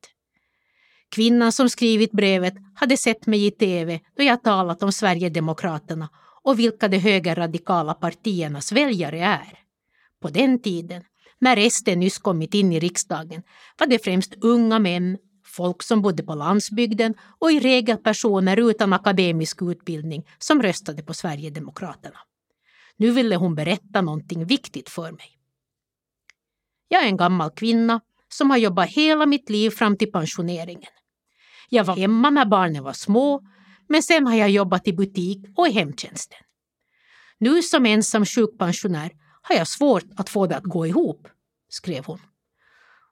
Kvinnan 1.10 1.52
som 1.52 1.70
skrivit 1.70 2.12
brevet 2.12 2.54
hade 2.74 2.96
sett 2.96 3.26
mig 3.26 3.46
i 3.46 3.50
tv 3.50 4.00
då 4.16 4.22
jag 4.22 4.42
talat 4.42 4.82
om 4.82 4.92
Sverigedemokraterna 4.92 6.08
och 6.42 6.58
vilka 6.58 6.88
de 6.88 6.98
högerradikala 6.98 7.94
partiernas 7.94 8.72
väljare 8.72 9.20
är. 9.20 9.58
På 10.20 10.28
den 10.28 10.62
tiden 10.62 11.04
när 11.42 11.70
SD 11.70 11.88
nyss 11.88 12.18
kommit 12.18 12.54
in 12.54 12.72
i 12.72 12.80
riksdagen 12.80 13.42
var 13.78 13.86
det 13.86 14.04
främst 14.04 14.34
unga 14.40 14.78
män, 14.78 15.18
folk 15.44 15.82
som 15.82 16.02
bodde 16.02 16.22
på 16.22 16.34
landsbygden 16.34 17.14
och 17.38 17.52
i 17.52 17.60
regel 17.60 17.96
personer 17.96 18.70
utan 18.70 18.92
akademisk 18.92 19.62
utbildning 19.62 20.26
som 20.38 20.62
röstade 20.62 21.02
på 21.02 21.14
Sverigedemokraterna. 21.14 22.18
Nu 22.96 23.10
ville 23.10 23.36
hon 23.36 23.54
berätta 23.54 24.00
någonting 24.00 24.46
viktigt 24.46 24.88
för 24.88 25.12
mig. 25.12 25.38
Jag 26.88 27.02
är 27.02 27.06
en 27.06 27.16
gammal 27.16 27.50
kvinna 27.50 28.00
som 28.28 28.50
har 28.50 28.58
jobbat 28.58 28.88
hela 28.88 29.26
mitt 29.26 29.50
liv 29.50 29.70
fram 29.70 29.96
till 29.96 30.12
pensioneringen. 30.12 30.92
Jag 31.68 31.84
var 31.84 31.96
hemma 31.96 32.30
när 32.30 32.44
barnen 32.44 32.84
var 32.84 32.92
små, 32.92 33.42
men 33.88 34.02
sen 34.02 34.26
har 34.26 34.34
jag 34.34 34.50
jobbat 34.50 34.88
i 34.88 34.92
butik 34.92 35.38
och 35.56 35.68
i 35.68 35.70
hemtjänsten. 35.70 36.38
Nu 37.38 37.62
som 37.62 37.86
ensam 37.86 38.26
sjukpensionär 38.26 39.10
har 39.42 39.56
jag 39.56 39.68
svårt 39.68 40.04
att 40.16 40.28
få 40.28 40.46
det 40.46 40.56
att 40.56 40.64
gå 40.64 40.86
ihop, 40.86 41.28
skrev 41.68 42.04
hon. 42.04 42.20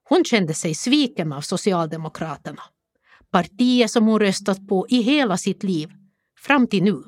Hon 0.04 0.24
kände 0.24 0.54
sig 0.54 0.74
sviken 0.74 1.32
av 1.32 1.40
Socialdemokraterna, 1.40 2.62
partiet 3.30 3.90
som 3.90 4.06
hon 4.06 4.20
röstat 4.20 4.68
på 4.68 4.86
i 4.88 5.02
hela 5.02 5.36
sitt 5.36 5.62
liv, 5.62 5.90
fram 6.38 6.66
till 6.66 6.82
nu. 6.82 7.02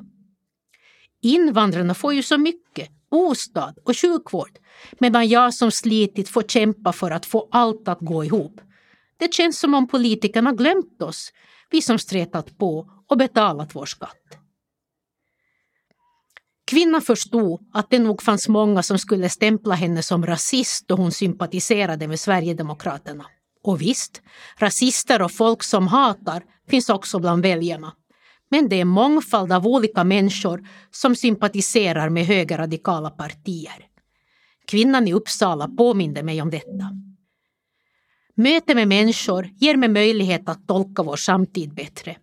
Invandrarna 1.22 1.94
får 1.94 2.14
ju 2.14 2.22
så 2.22 2.38
mycket, 2.38 2.88
bostad 3.10 3.78
och 3.84 3.96
sjukvård, 3.96 4.58
medan 4.98 5.28
jag 5.28 5.54
som 5.54 5.70
slitit 5.70 6.28
får 6.28 6.42
kämpa 6.42 6.92
för 6.92 7.10
att 7.10 7.26
få 7.26 7.48
allt 7.50 7.88
att 7.88 8.00
gå 8.00 8.24
ihop. 8.24 8.60
Det 9.16 9.34
känns 9.34 9.58
som 9.58 9.74
om 9.74 9.88
politikerna 9.88 10.52
glömt 10.52 11.02
oss, 11.02 11.32
vi 11.70 11.82
som 11.82 11.98
stretat 11.98 12.58
på 12.58 12.90
och 13.08 13.18
betalat 13.18 13.74
vår 13.74 13.86
skatt. 13.86 14.41
Kvinnan 16.72 17.02
förstod 17.02 17.60
att 17.72 17.90
det 17.90 17.98
nog 17.98 18.22
fanns 18.22 18.48
många 18.48 18.82
som 18.82 18.98
skulle 18.98 19.28
stämpla 19.28 19.74
henne 19.74 20.02
som 20.02 20.26
rasist 20.26 20.88
då 20.88 20.94
hon 20.94 21.12
sympatiserade 21.12 22.08
med 22.08 22.20
Sverigedemokraterna. 22.20 23.26
Och 23.62 23.80
visst, 23.80 24.22
rasister 24.58 25.22
och 25.22 25.32
folk 25.32 25.62
som 25.62 25.88
hatar 25.88 26.42
finns 26.68 26.88
också 26.88 27.18
bland 27.18 27.42
väljarna. 27.42 27.92
Men 28.50 28.68
det 28.68 28.80
är 28.80 28.84
mångfald 28.84 29.52
av 29.52 29.66
olika 29.66 30.04
människor 30.04 30.68
som 30.90 31.16
sympatiserar 31.16 32.08
med 32.08 32.26
högerradikala 32.26 33.10
partier. 33.10 33.86
Kvinnan 34.66 35.08
i 35.08 35.12
Uppsala 35.12 35.68
påminde 35.68 36.22
mig 36.22 36.42
om 36.42 36.50
detta. 36.50 36.90
Möte 38.34 38.74
med 38.74 38.88
människor 38.88 39.50
ger 39.56 39.76
mig 39.76 39.88
möjlighet 39.88 40.48
att 40.48 40.66
tolka 40.68 41.02
vår 41.02 41.16
samtid 41.16 41.74
bättre. 41.74 42.16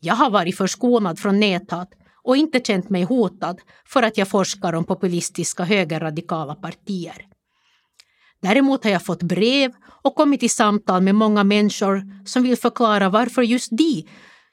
Jag 0.00 0.14
har 0.14 0.30
varit 0.30 0.56
förskonad 0.56 1.18
från 1.18 1.40
näthat 1.40 1.88
och 2.26 2.36
inte 2.36 2.60
känt 2.60 2.90
mig 2.90 3.02
hotad 3.02 3.60
för 3.84 4.02
att 4.02 4.18
jag 4.18 4.28
forskar 4.28 4.72
om 4.72 4.84
populistiska 4.84 5.64
högerradikala 5.64 6.54
partier. 6.54 7.26
Däremot 8.42 8.84
har 8.84 8.90
jag 8.90 9.04
fått 9.04 9.22
brev 9.22 9.72
och 10.02 10.14
kommit 10.14 10.42
i 10.42 10.48
samtal 10.48 11.02
med 11.02 11.14
många 11.14 11.44
människor 11.44 12.02
som 12.26 12.42
vill 12.42 12.56
förklara 12.56 13.08
varför 13.08 13.42
just 13.42 13.70
de 13.70 14.06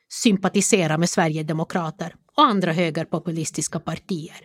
sympatiserar 0.09 0.97
med 0.97 1.09
Sverigedemokrater 1.09 2.15
och 2.37 2.43
andra 2.43 2.71
högerpopulistiska 2.71 3.79
partier. 3.79 4.37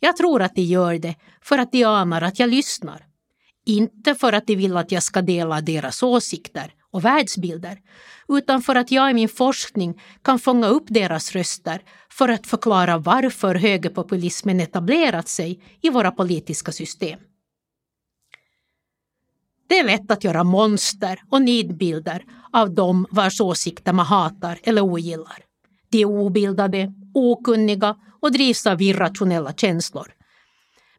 Jag 0.00 0.16
tror 0.16 0.42
att 0.42 0.54
de 0.54 0.62
gör 0.62 0.98
det 0.98 1.14
för 1.42 1.58
att 1.58 1.72
de 1.72 1.84
anar 1.84 2.22
att 2.22 2.38
jag 2.38 2.50
lyssnar. 2.50 3.06
Inte 3.66 4.14
för 4.14 4.32
att 4.32 4.46
de 4.46 4.56
vill 4.56 4.76
att 4.76 4.92
jag 4.92 5.02
ska 5.02 5.22
dela 5.22 5.60
deras 5.60 6.02
åsikter 6.02 6.72
och 6.92 7.04
världsbilder, 7.04 7.78
utan 8.28 8.62
för 8.62 8.74
att 8.74 8.90
jag 8.90 9.10
i 9.10 9.14
min 9.14 9.28
forskning 9.28 10.00
kan 10.22 10.38
fånga 10.38 10.66
upp 10.66 10.84
deras 10.86 11.32
röster 11.32 11.82
för 12.10 12.28
att 12.28 12.46
förklara 12.46 12.98
varför 12.98 13.54
högerpopulismen 13.54 14.60
etablerat 14.60 15.28
sig 15.28 15.62
i 15.80 15.90
våra 15.90 16.10
politiska 16.10 16.72
system. 16.72 17.20
Det 19.68 19.78
är 19.78 19.84
lätt 19.84 20.10
att 20.10 20.24
göra 20.24 20.44
monster 20.44 21.22
och 21.30 21.42
nidbilder 21.42 22.24
av 22.52 22.74
dem 22.74 23.06
vars 23.10 23.40
åsikter 23.40 23.92
man 23.92 24.06
hatar 24.06 24.58
eller 24.62 24.82
ogillar. 24.82 25.44
De 25.90 26.00
är 26.00 26.04
obildade, 26.04 26.92
okunniga 27.14 27.96
och 28.20 28.32
drivs 28.32 28.66
av 28.66 28.82
irrationella 28.82 29.52
känslor. 29.52 30.12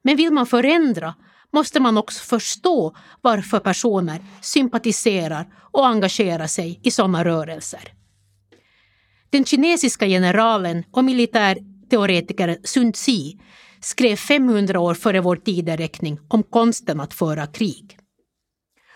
Men 0.02 0.16
vill 0.16 0.34
man 0.34 0.46
förändra 0.46 1.16
måste 1.54 1.80
man 1.80 1.98
också 1.98 2.24
förstå 2.24 2.96
varför 3.22 3.60
personer 3.60 4.22
sympatiserar 4.42 5.46
och 5.72 5.88
engagerar 5.88 6.48
sig 6.48 6.80
i 6.84 6.92
sådana 6.92 7.24
rörelser. 7.24 7.94
Den 9.30 9.46
kinesiska 9.46 10.08
generalen 10.08 10.84
och 10.92 11.04
militärteoretikern 11.04 12.58
Sun 12.64 12.94
Tzu 12.94 13.38
skrev 13.82 14.16
500 14.16 14.80
år 14.80 14.94
före 14.94 15.20
vår 15.20 15.36
tideräkning 15.36 16.20
om 16.28 16.44
konsten 16.44 17.00
att 17.00 17.14
föra 17.14 17.48
krig. 17.48 17.98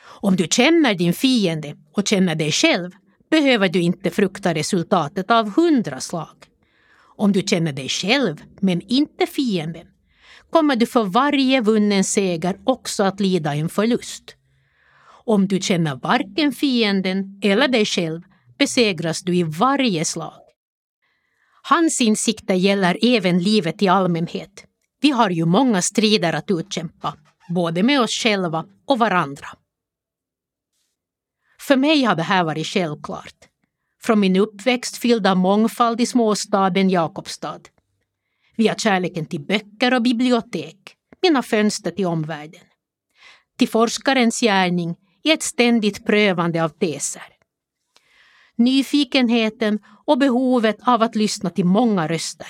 Om 0.01 0.35
du 0.35 0.47
känner 0.51 0.93
din 0.93 1.13
fiende 1.13 1.75
och 1.93 2.07
känner 2.07 2.35
dig 2.35 2.51
själv 2.51 2.91
behöver 3.31 3.69
du 3.69 3.81
inte 3.81 4.09
frukta 4.09 4.53
resultatet 4.53 5.31
av 5.31 5.49
hundra 5.55 5.99
slag. 5.99 6.35
Om 7.17 7.31
du 7.31 7.41
känner 7.41 7.73
dig 7.73 7.89
själv 7.89 8.43
men 8.59 8.81
inte 8.81 9.25
fienden 9.25 9.87
kommer 10.55 10.75
du 10.75 10.85
för 10.85 11.03
varje 11.03 11.61
vunnen 11.61 12.03
seger 12.03 12.59
också 12.63 13.03
att 13.03 13.19
lida 13.19 13.55
en 13.55 13.69
förlust. 13.69 14.35
Om 15.25 15.47
du 15.47 15.61
känner 15.61 15.95
varken 15.95 16.51
fienden 16.51 17.39
eller 17.43 17.67
dig 17.67 17.85
själv 17.85 18.21
besegras 18.57 19.21
du 19.21 19.35
i 19.35 19.43
varje 19.43 20.05
slag. 20.05 20.41
Hans 21.63 22.01
insikter 22.01 22.53
gäller 22.53 22.97
även 23.01 23.39
livet 23.39 23.81
i 23.81 23.87
allmänhet. 23.87 24.65
Vi 25.01 25.11
har 25.11 25.29
ju 25.29 25.45
många 25.45 25.81
strider 25.81 26.33
att 26.33 26.51
utkämpa, 26.51 27.17
både 27.49 27.83
med 27.83 28.01
oss 28.01 28.11
själva 28.11 28.65
och 28.85 28.99
varandra. 28.99 29.47
För 31.59 31.75
mig 31.75 32.03
har 32.03 32.15
det 32.15 32.23
här 32.23 32.43
varit 32.43 32.67
självklart. 32.67 33.35
Från 34.01 34.19
min 34.19 34.35
uppväxt 34.35 34.97
fylld 34.97 35.27
av 35.27 35.37
mångfald 35.37 36.01
i 36.01 36.05
småstaden 36.05 36.89
Jakobstad. 36.89 37.74
Via 38.57 38.75
kärleken 38.75 39.25
till 39.25 39.41
böcker 39.41 39.93
och 39.93 40.01
bibliotek, 40.01 40.77
mina 41.21 41.43
fönster 41.43 41.91
till 41.91 42.05
omvärlden. 42.05 42.61
Till 43.57 43.69
forskarens 43.69 44.39
gärning 44.39 44.95
i 45.23 45.31
ett 45.31 45.43
ständigt 45.43 46.05
prövande 46.05 46.63
av 46.63 46.69
teser. 46.69 47.23
Nyfikenheten 48.55 49.79
och 50.05 50.17
behovet 50.17 50.77
av 50.81 51.01
att 51.01 51.15
lyssna 51.15 51.49
till 51.49 51.65
många 51.65 52.07
röster. 52.07 52.47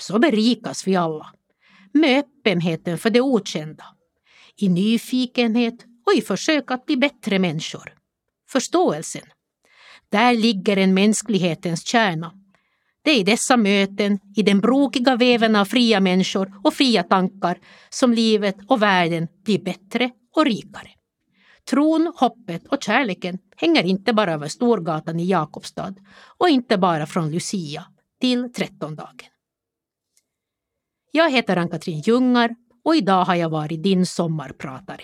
Så 0.00 0.18
berikas 0.18 0.86
vi 0.86 0.96
alla. 0.96 1.26
Med 1.92 2.18
öppenheten 2.18 2.98
för 2.98 3.10
det 3.10 3.20
okända. 3.20 3.84
I 4.56 4.68
nyfikenhet 4.68 5.84
och 6.06 6.14
i 6.14 6.22
försök 6.22 6.70
att 6.70 6.86
bli 6.86 6.96
bättre 6.96 7.38
människor 7.38 7.98
förståelsen. 8.48 9.22
Där 10.08 10.34
ligger 10.34 10.76
en 10.76 10.94
mänsklighetens 10.94 11.86
kärna. 11.86 12.32
Det 13.02 13.10
är 13.10 13.20
i 13.20 13.22
dessa 13.22 13.56
möten, 13.56 14.20
i 14.36 14.42
den 14.42 14.60
brokiga 14.60 15.16
väven 15.16 15.56
av 15.56 15.64
fria 15.64 16.00
människor 16.00 16.60
och 16.64 16.74
fria 16.74 17.02
tankar 17.02 17.58
som 17.90 18.12
livet 18.12 18.56
och 18.68 18.82
världen 18.82 19.28
blir 19.44 19.58
bättre 19.58 20.10
och 20.36 20.44
rikare. 20.44 20.88
Tron, 21.70 22.12
hoppet 22.16 22.66
och 22.66 22.82
kärleken 22.82 23.38
hänger 23.56 23.82
inte 23.82 24.12
bara 24.12 24.32
över 24.32 24.48
Storgatan 24.48 25.20
i 25.20 25.24
Jakobstad 25.24 25.94
och 26.38 26.48
inte 26.48 26.78
bara 26.78 27.06
från 27.06 27.30
Lucia 27.30 27.84
till 28.20 28.52
trettondagen. 28.52 29.28
Jag 31.12 31.30
heter 31.30 31.56
Ann-Katrin 31.56 32.00
Ljungar 32.00 32.54
och 32.84 32.96
idag 32.96 33.24
har 33.24 33.34
jag 33.34 33.50
varit 33.50 33.82
din 33.82 34.06
sommarpratare. 34.06 35.02